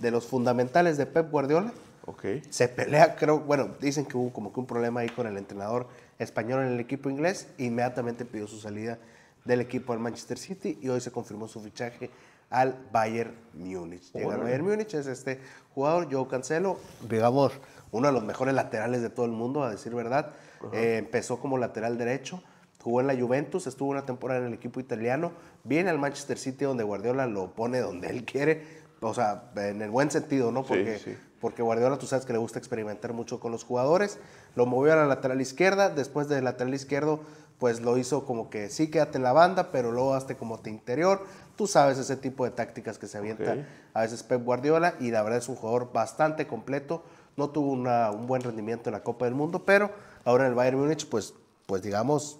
[0.00, 1.72] de los fundamentales de Pep Guardiola.
[2.06, 2.24] Ok.
[2.50, 5.88] Se pelea, creo, bueno, dicen que hubo como que un problema ahí con el entrenador
[6.18, 7.48] español en el equipo inglés.
[7.58, 8.98] Inmediatamente pidió su salida
[9.44, 12.10] del equipo al Manchester City y hoy se confirmó su fichaje
[12.50, 14.12] al Bayern Múnich.
[14.12, 14.42] Llega al.
[14.42, 15.40] Bayern Múnich, es este
[15.74, 16.78] jugador, Joe Cancelo,
[17.08, 17.52] digamos,
[17.90, 20.32] uno de los mejores laterales de todo el mundo, a decir verdad.
[20.72, 22.42] Eh, empezó como lateral derecho,
[22.82, 25.32] jugó en la Juventus, estuvo una temporada en el equipo italiano,
[25.62, 28.62] viene al Manchester City donde Guardiola lo pone donde él quiere,
[29.00, 30.62] o sea, en el buen sentido, ¿no?
[30.62, 31.16] Sí, Porque, sí.
[31.44, 34.16] Porque Guardiola tú sabes que le gusta experimentar mucho con los jugadores,
[34.56, 37.20] lo movió a la lateral izquierda, después del lateral izquierdo
[37.58, 40.70] pues lo hizo como que sí quédate en la banda, pero luego hazte como te
[40.70, 41.22] interior,
[41.54, 43.58] tú sabes ese tipo de tácticas que se avienta Ok.
[43.92, 47.02] a veces Pep Guardiola y la verdad es un jugador bastante completo,
[47.36, 49.90] no tuvo una- un buen rendimiento en la Copa del Mundo, pero
[50.24, 51.34] ahora en el Bayern Múnich pues,
[51.66, 52.38] pues digamos,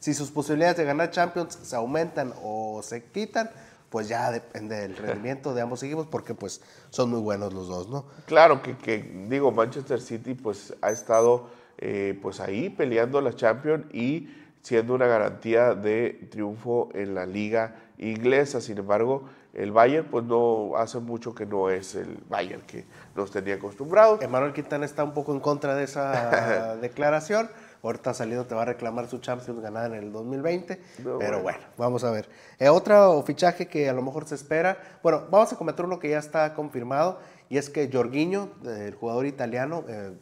[0.00, 3.48] si sus posibilidades de ganar Champions se aumentan o se quitan,
[3.94, 7.88] pues ya depende del rendimiento de ambos equipos porque pues son muy buenos los dos,
[7.88, 8.06] ¿no?
[8.26, 11.46] Claro que, que, digo, Manchester City pues ha estado
[11.78, 17.76] eh, pues ahí peleando la Champions y siendo una garantía de triunfo en la liga
[17.98, 18.60] inglesa.
[18.60, 23.30] Sin embargo, el Bayern pues no hace mucho que no es el Bayern que nos
[23.30, 24.20] tenía acostumbrados.
[24.22, 27.48] Emanuel Quintana está un poco en contra de esa declaración.
[27.84, 30.80] Ahorita salido te va a reclamar su Champions ganada en el 2020.
[31.04, 31.42] No, pero bueno.
[31.42, 32.30] bueno, vamos a ver.
[32.58, 34.78] Eh, otro fichaje que a lo mejor se espera.
[35.02, 37.18] Bueno, vamos a comentar uno que ya está confirmado.
[37.50, 40.12] Y es que Jorginho, el jugador italiano, eh,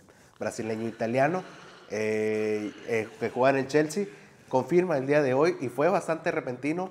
[0.40, 1.44] brasileño italiano,
[1.90, 2.72] eh,
[3.20, 4.06] que juega en el Chelsea,
[4.48, 6.90] confirma el día de hoy y fue bastante repentino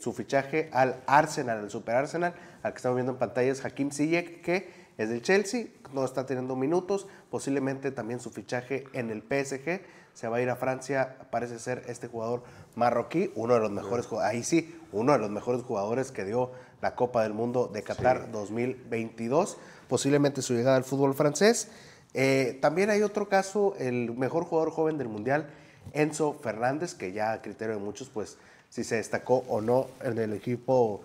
[0.00, 3.90] su fichaje al Arsenal, al Super Arsenal, al que estamos viendo en pantalla es Hakim
[3.90, 9.22] Ziyech, que es del Chelsea, no está teniendo minutos, posiblemente también su fichaje en el
[9.22, 9.80] PSG,
[10.14, 12.42] se va a ir a Francia, parece ser este jugador
[12.74, 16.50] marroquí, uno de los mejores, ahí sí, uno de los mejores jugadores que dio
[16.82, 19.56] la Copa del Mundo de Qatar 2022,
[19.88, 21.68] posiblemente su llegada al fútbol francés.
[22.14, 25.48] Eh, también hay otro caso, el mejor jugador joven del Mundial,
[25.92, 28.36] Enzo Fernández, que ya a criterio de muchos, pues
[28.68, 31.02] si se destacó o no en el equipo,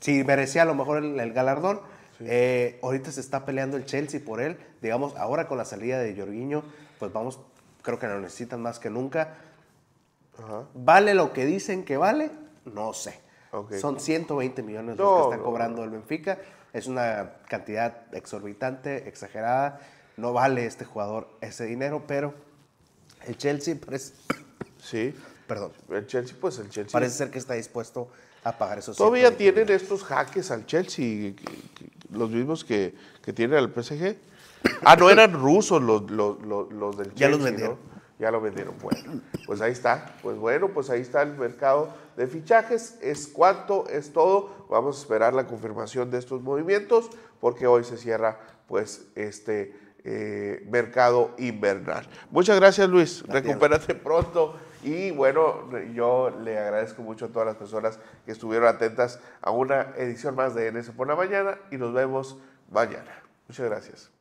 [0.00, 1.80] si merecía a lo mejor el, el galardón.
[2.20, 4.56] Eh, ahorita se está peleando el Chelsea por él.
[4.82, 6.64] Digamos, ahora con la salida de Jorginho,
[6.98, 7.38] pues vamos,
[7.82, 9.34] creo que lo necesitan más que nunca.
[10.74, 12.30] ¿Vale lo que dicen que vale?
[12.64, 13.18] No sé.
[13.80, 16.38] Son 120 millones No, los que está no, cobrando el Benfica.
[16.72, 19.80] Es una cantidad exorbitante, exagerada.
[20.16, 22.34] No vale este jugador ese dinero, pero
[23.26, 24.14] el Chelsea parece,
[24.80, 25.14] Sí.
[25.46, 26.92] perdón, El Chelsea, pues el Chelsea.
[26.92, 28.08] parece ser que está dispuesto
[28.44, 32.94] a pagar esos Todavía 120 tienen estos jaques al Chelsea, que- que- los mismos que,
[33.22, 34.16] que tiene al PSG.
[34.84, 37.28] Ah, no eran rusos los, los, los, los del Chelsea.
[37.28, 37.44] Ya los ¿no?
[37.44, 37.78] vendieron.
[38.18, 38.74] Ya lo vendieron.
[38.82, 40.16] Bueno, pues ahí está.
[40.22, 42.98] Pues bueno, pues ahí está el mercado de fichajes.
[43.00, 44.66] Es cuánto, es todo.
[44.68, 49.72] Vamos a esperar la confirmación de estos movimientos porque hoy se cierra pues este
[50.04, 52.08] eh, mercado invernal.
[52.30, 53.22] Muchas gracias Luis.
[53.26, 54.56] Recupérate pronto.
[54.82, 59.94] Y bueno, yo le agradezco mucho a todas las personas que estuvieron atentas a una
[59.96, 62.38] edición más de NS por la mañana y nos vemos
[62.70, 63.22] mañana.
[63.48, 64.17] Muchas gracias.